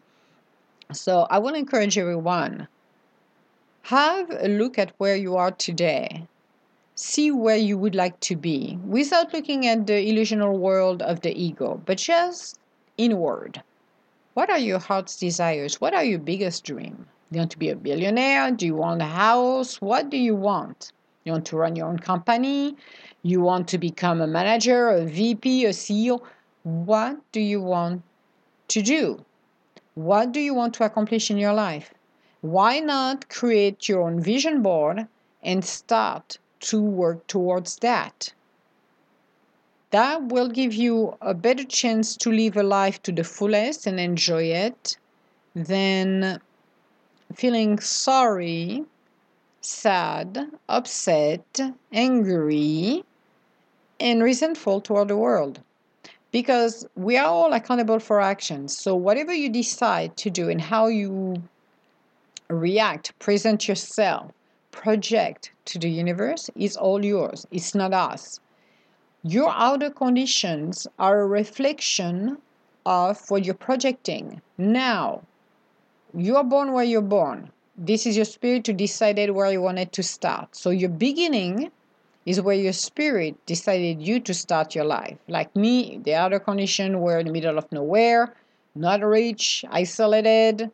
So 0.92 1.26
I 1.28 1.40
want 1.40 1.56
to 1.56 1.58
encourage 1.58 1.98
everyone 1.98 2.68
have 3.82 4.30
a 4.30 4.46
look 4.46 4.78
at 4.78 4.92
where 4.98 5.16
you 5.16 5.34
are 5.36 5.50
today. 5.50 6.28
See 6.94 7.30
where 7.30 7.56
you 7.56 7.78
would 7.78 7.94
like 7.94 8.20
to 8.20 8.36
be 8.36 8.78
without 8.86 9.32
looking 9.32 9.66
at 9.66 9.86
the 9.86 9.94
illusional 9.94 10.58
world 10.58 11.00
of 11.00 11.22
the 11.22 11.32
ego, 11.32 11.80
but 11.86 11.96
just 11.96 12.58
inward. 12.98 13.62
What 14.34 14.50
are 14.50 14.58
your 14.58 14.78
heart's 14.78 15.16
desires? 15.16 15.80
What 15.80 15.94
are 15.94 16.04
your 16.04 16.18
biggest 16.18 16.64
dreams? 16.64 17.06
Do 17.30 17.36
you 17.36 17.40
want 17.40 17.50
to 17.52 17.58
be 17.58 17.70
a 17.70 17.76
billionaire? 17.76 18.50
Do 18.50 18.66
you 18.66 18.74
want 18.74 19.00
a 19.00 19.06
house? 19.06 19.80
What 19.80 20.10
do 20.10 20.18
you 20.18 20.34
want? 20.36 20.92
You 21.24 21.32
want 21.32 21.46
to 21.46 21.56
run 21.56 21.76
your 21.76 21.86
own 21.86 21.98
company? 21.98 22.76
You 23.22 23.40
want 23.40 23.68
to 23.68 23.78
become 23.78 24.20
a 24.20 24.26
manager, 24.26 24.90
a 24.90 25.06
VP, 25.06 25.64
a 25.64 25.70
CEO? 25.70 26.20
What 26.62 27.18
do 27.32 27.40
you 27.40 27.62
want 27.62 28.02
to 28.68 28.82
do? 28.82 29.24
What 29.94 30.32
do 30.32 30.40
you 30.40 30.52
want 30.52 30.74
to 30.74 30.84
accomplish 30.84 31.30
in 31.30 31.38
your 31.38 31.54
life? 31.54 31.94
Why 32.42 32.80
not 32.80 33.30
create 33.30 33.88
your 33.88 34.02
own 34.02 34.20
vision 34.20 34.62
board 34.62 35.06
and 35.42 35.64
start 35.64 36.38
to 36.62 36.80
work 36.80 37.26
towards 37.26 37.76
that? 37.76 38.32
That 39.90 40.28
will 40.28 40.48
give 40.48 40.72
you 40.72 41.16
a 41.20 41.34
better 41.34 41.64
chance 41.64 42.16
to 42.16 42.32
live 42.32 42.56
a 42.56 42.62
life 42.62 43.02
to 43.02 43.12
the 43.12 43.24
fullest 43.24 43.86
and 43.86 44.00
enjoy 44.00 44.44
it 44.44 44.96
than 45.54 46.40
feeling 47.34 47.78
sorry, 47.78 48.84
sad, 49.60 50.50
upset, 50.68 51.60
angry, 51.92 53.04
and 54.00 54.22
resentful 54.22 54.80
toward 54.80 55.08
the 55.08 55.16
world. 55.16 55.60
Because 56.30 56.86
we 56.96 57.18
are 57.18 57.26
all 57.26 57.52
accountable 57.52 57.98
for 57.98 58.20
actions. 58.20 58.74
So, 58.76 58.94
whatever 58.94 59.34
you 59.34 59.50
decide 59.50 60.16
to 60.16 60.30
do 60.30 60.48
and 60.48 60.60
how 60.60 60.86
you 60.86 61.42
react, 62.48 63.18
present 63.18 63.68
yourself, 63.68 64.32
project 64.72 65.52
to 65.66 65.78
the 65.78 65.88
universe 65.88 66.50
is 66.56 66.76
all 66.76 67.04
yours. 67.04 67.46
It's 67.52 67.74
not 67.74 67.94
us. 67.94 68.40
Your 69.22 69.50
outer 69.50 69.90
conditions 69.90 70.88
are 70.98 71.20
a 71.20 71.26
reflection 71.28 72.38
of 72.84 73.30
what 73.30 73.44
you're 73.44 73.54
projecting. 73.54 74.42
Now, 74.58 75.22
you 76.12 76.36
are 76.36 76.42
born 76.44 76.72
where 76.72 76.84
you're 76.84 77.00
born. 77.00 77.52
This 77.78 78.06
is 78.06 78.16
your 78.16 78.24
spirit 78.24 78.64
to 78.64 78.72
decided 78.72 79.30
where 79.30 79.52
you 79.52 79.62
wanted 79.62 79.92
to 79.92 80.02
start. 80.02 80.56
So 80.56 80.70
your 80.70 80.90
beginning 80.90 81.70
is 82.26 82.40
where 82.40 82.56
your 82.56 82.72
spirit 82.72 83.34
decided 83.46 84.02
you 84.02 84.20
to 84.20 84.34
start 84.34 84.74
your 84.74 84.84
life. 84.84 85.18
Like 85.28 85.54
me, 85.54 86.00
the 86.04 86.14
outer 86.14 86.40
condition 86.40 87.00
were 87.00 87.18
in 87.18 87.26
the 87.26 87.32
middle 87.32 87.58
of 87.58 87.70
nowhere, 87.72 88.34
not 88.74 89.02
rich, 89.02 89.64
isolated. 89.70 90.70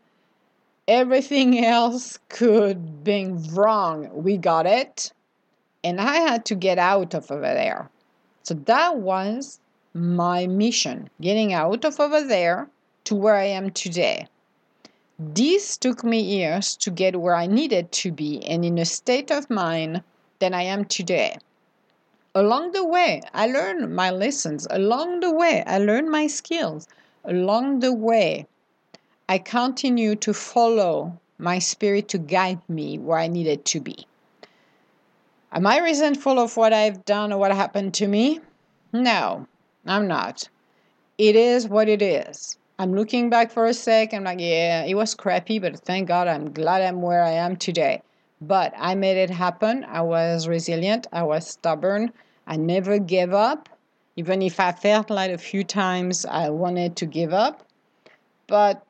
Everything 0.88 1.62
else 1.62 2.18
could 2.30 3.04
be 3.04 3.28
wrong. 3.52 4.08
We 4.10 4.38
got 4.38 4.64
it. 4.64 5.12
And 5.84 6.00
I 6.00 6.16
had 6.16 6.46
to 6.46 6.54
get 6.54 6.78
out 6.78 7.12
of 7.12 7.30
over 7.30 7.42
there. 7.42 7.90
So 8.42 8.54
that 8.54 8.96
was 8.96 9.60
my 9.92 10.46
mission, 10.46 11.10
getting 11.20 11.52
out 11.52 11.84
of 11.84 12.00
over 12.00 12.26
there 12.26 12.70
to 13.04 13.14
where 13.14 13.34
I 13.34 13.44
am 13.44 13.70
today. 13.70 14.28
This 15.18 15.76
took 15.76 16.02
me 16.02 16.20
years 16.20 16.74
to 16.76 16.90
get 16.90 17.20
where 17.20 17.34
I 17.34 17.46
needed 17.46 17.92
to 17.92 18.10
be 18.10 18.42
and 18.46 18.64
in 18.64 18.78
a 18.78 18.86
state 18.86 19.30
of 19.30 19.50
mind 19.50 20.02
that 20.38 20.54
I 20.54 20.62
am 20.62 20.86
today. 20.86 21.36
Along 22.34 22.72
the 22.72 22.84
way, 22.84 23.20
I 23.34 23.46
learned 23.46 23.94
my 23.94 24.10
lessons. 24.10 24.66
Along 24.70 25.20
the 25.20 25.32
way, 25.32 25.64
I 25.66 25.78
learned 25.80 26.10
my 26.10 26.28
skills. 26.28 26.88
Along 27.24 27.80
the 27.80 27.92
way, 27.92 28.46
I 29.30 29.36
continue 29.36 30.16
to 30.16 30.32
follow 30.32 31.20
my 31.36 31.58
spirit 31.58 32.08
to 32.08 32.18
guide 32.18 32.60
me 32.68 32.98
where 32.98 33.18
I 33.18 33.28
needed 33.28 33.66
to 33.66 33.80
be. 33.80 34.06
Am 35.52 35.66
I 35.66 35.78
resentful 35.78 36.38
of 36.38 36.56
what 36.56 36.72
I've 36.72 37.04
done 37.04 37.32
or 37.32 37.38
what 37.38 37.54
happened 37.54 37.92
to 37.94 38.08
me? 38.08 38.40
No, 38.92 39.46
I'm 39.86 40.08
not. 40.08 40.48
It 41.18 41.36
is 41.36 41.68
what 41.68 41.88
it 41.88 42.00
is. 42.00 42.56
I'm 42.78 42.94
looking 42.94 43.28
back 43.28 43.50
for 43.50 43.66
a 43.66 43.74
sec. 43.74 44.14
I'm 44.14 44.24
like, 44.24 44.40
yeah, 44.40 44.84
it 44.84 44.94
was 44.94 45.14
crappy, 45.14 45.58
but 45.58 45.78
thank 45.80 46.08
God 46.08 46.26
I'm 46.26 46.52
glad 46.52 46.80
I'm 46.80 47.02
where 47.02 47.22
I 47.22 47.32
am 47.32 47.56
today. 47.56 48.00
But 48.40 48.72
I 48.78 48.94
made 48.94 49.18
it 49.18 49.30
happen. 49.30 49.84
I 49.84 50.00
was 50.00 50.48
resilient. 50.48 51.06
I 51.12 51.24
was 51.24 51.46
stubborn. 51.46 52.12
I 52.46 52.56
never 52.56 52.98
gave 52.98 53.34
up. 53.34 53.68
Even 54.16 54.40
if 54.40 54.58
I 54.58 54.72
felt 54.72 55.10
like 55.10 55.32
a 55.32 55.38
few 55.38 55.64
times 55.64 56.24
I 56.24 56.48
wanted 56.48 56.96
to 56.96 57.06
give 57.06 57.34
up. 57.34 57.66
But 58.46 58.82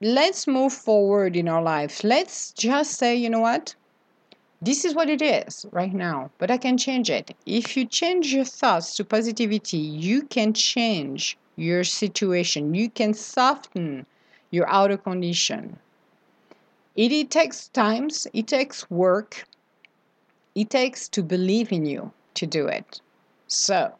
let's 0.00 0.46
move 0.46 0.72
forward 0.72 1.36
in 1.36 1.48
our 1.48 1.62
lives. 1.62 2.02
Let's 2.04 2.52
just 2.52 2.92
say, 2.92 3.14
you 3.14 3.28
know 3.28 3.40
what? 3.40 3.74
This 4.62 4.84
is 4.84 4.94
what 4.94 5.08
it 5.08 5.22
is 5.22 5.64
right 5.72 5.92
now, 5.92 6.30
but 6.38 6.50
I 6.50 6.58
can 6.58 6.76
change 6.76 7.10
it. 7.10 7.34
If 7.46 7.76
you 7.76 7.86
change 7.86 8.32
your 8.32 8.44
thoughts 8.44 8.94
to 8.96 9.04
positivity, 9.04 9.78
you 9.78 10.22
can 10.22 10.52
change 10.52 11.38
your 11.56 11.84
situation. 11.84 12.74
You 12.74 12.90
can 12.90 13.14
soften 13.14 14.06
your 14.50 14.68
outer 14.68 14.98
condition. 14.98 15.78
It, 16.96 17.12
it 17.12 17.30
takes 17.30 17.68
times, 17.68 18.26
it 18.34 18.48
takes 18.48 18.90
work, 18.90 19.46
it 20.54 20.68
takes 20.68 21.08
to 21.08 21.22
believe 21.22 21.72
in 21.72 21.86
you 21.86 22.12
to 22.34 22.46
do 22.46 22.66
it. 22.66 23.00
So, 23.46 23.94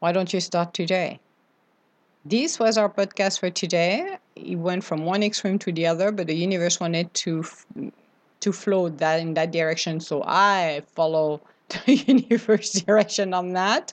why 0.00 0.12
don't 0.12 0.32
you 0.34 0.40
start 0.40 0.74
today? 0.74 1.20
This 2.26 2.58
was 2.58 2.76
our 2.76 2.90
podcast 2.90 3.40
for 3.40 3.50
today. 3.50 4.18
It 4.36 4.56
went 4.56 4.84
from 4.84 5.04
one 5.04 5.22
extreme 5.22 5.58
to 5.60 5.72
the 5.72 5.86
other, 5.86 6.10
but 6.12 6.26
the 6.26 6.34
universe 6.34 6.80
wanted 6.80 7.12
to 7.14 7.44
to 8.40 8.52
flow 8.52 8.90
that 8.90 9.20
in 9.20 9.34
that 9.34 9.52
direction. 9.52 10.00
So 10.00 10.22
I 10.26 10.82
follow 10.94 11.40
the 11.68 11.94
universe 11.94 12.72
direction 12.86 13.32
on 13.32 13.54
that. 13.54 13.92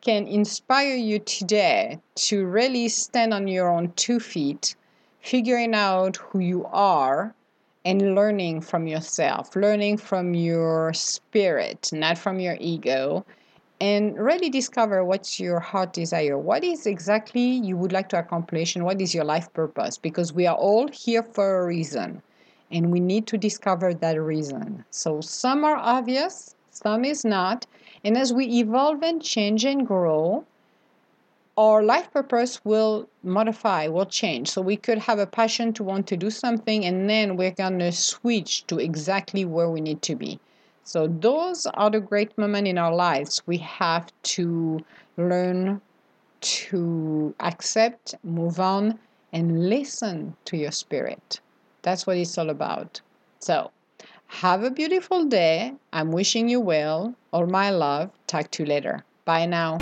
can 0.00 0.26
inspire 0.26 0.96
you 0.96 1.20
today 1.20 2.00
to 2.16 2.44
really 2.44 2.88
stand 2.88 3.32
on 3.32 3.46
your 3.46 3.70
own 3.70 3.92
two 3.92 4.18
feet 4.18 4.74
figuring 5.20 5.72
out 5.72 6.16
who 6.16 6.40
you 6.40 6.66
are 6.72 7.32
and 7.84 8.16
learning 8.16 8.60
from 8.60 8.88
yourself, 8.88 9.54
learning 9.54 9.98
from 9.98 10.34
your 10.34 10.92
spirit, 10.94 11.90
not 11.92 12.18
from 12.18 12.40
your 12.40 12.56
ego, 12.58 13.24
and 13.82 14.16
really 14.16 14.48
discover 14.48 15.04
what's 15.04 15.40
your 15.40 15.58
heart 15.58 15.92
desire. 15.92 16.38
What 16.38 16.62
is 16.62 16.86
exactly 16.86 17.42
you 17.42 17.76
would 17.76 17.90
like 17.90 18.08
to 18.10 18.18
accomplish 18.18 18.76
and 18.76 18.84
what 18.84 19.00
is 19.00 19.12
your 19.12 19.24
life 19.24 19.52
purpose? 19.52 19.98
Because 19.98 20.32
we 20.32 20.46
are 20.46 20.54
all 20.54 20.86
here 20.86 21.24
for 21.24 21.58
a 21.58 21.66
reason 21.66 22.22
and 22.70 22.92
we 22.92 23.00
need 23.00 23.26
to 23.26 23.36
discover 23.36 23.92
that 23.92 24.22
reason. 24.22 24.84
So 24.90 25.20
some 25.20 25.64
are 25.64 25.74
obvious, 25.76 26.54
some 26.70 27.04
is 27.04 27.24
not. 27.24 27.66
And 28.04 28.16
as 28.16 28.32
we 28.32 28.46
evolve 28.60 29.02
and 29.02 29.20
change 29.20 29.64
and 29.64 29.84
grow, 29.84 30.44
our 31.58 31.82
life 31.82 32.08
purpose 32.12 32.64
will 32.64 33.08
modify, 33.24 33.88
will 33.88 34.06
change. 34.06 34.48
So 34.48 34.62
we 34.62 34.76
could 34.76 34.98
have 34.98 35.18
a 35.18 35.26
passion 35.26 35.72
to 35.72 35.82
want 35.82 36.06
to 36.06 36.16
do 36.16 36.30
something, 36.30 36.84
and 36.84 37.10
then 37.10 37.36
we're 37.36 37.50
going 37.50 37.80
to 37.80 37.90
switch 37.90 38.64
to 38.68 38.78
exactly 38.78 39.44
where 39.44 39.68
we 39.68 39.80
need 39.80 40.02
to 40.02 40.14
be. 40.14 40.38
So 40.84 41.06
those 41.06 41.66
are 41.66 41.90
the 41.90 42.00
great 42.00 42.36
moments 42.36 42.68
in 42.68 42.78
our 42.78 42.94
lives. 42.94 43.42
We 43.46 43.58
have 43.58 44.10
to 44.34 44.80
learn 45.16 45.80
to 46.40 47.34
accept, 47.40 48.14
move 48.24 48.58
on, 48.58 48.98
and 49.32 49.68
listen 49.68 50.36
to 50.46 50.56
your 50.56 50.72
spirit. 50.72 51.40
That's 51.82 52.06
what 52.06 52.16
it's 52.16 52.36
all 52.36 52.50
about. 52.50 53.00
So, 53.38 53.70
have 54.26 54.62
a 54.64 54.70
beautiful 54.70 55.24
day. 55.26 55.74
I'm 55.92 56.10
wishing 56.10 56.48
you 56.48 56.60
well. 56.60 57.14
All 57.32 57.46
my 57.46 57.70
love. 57.70 58.10
Talk 58.26 58.50
to 58.52 58.62
you 58.62 58.68
later. 58.68 59.04
Bye 59.24 59.46
now. 59.46 59.78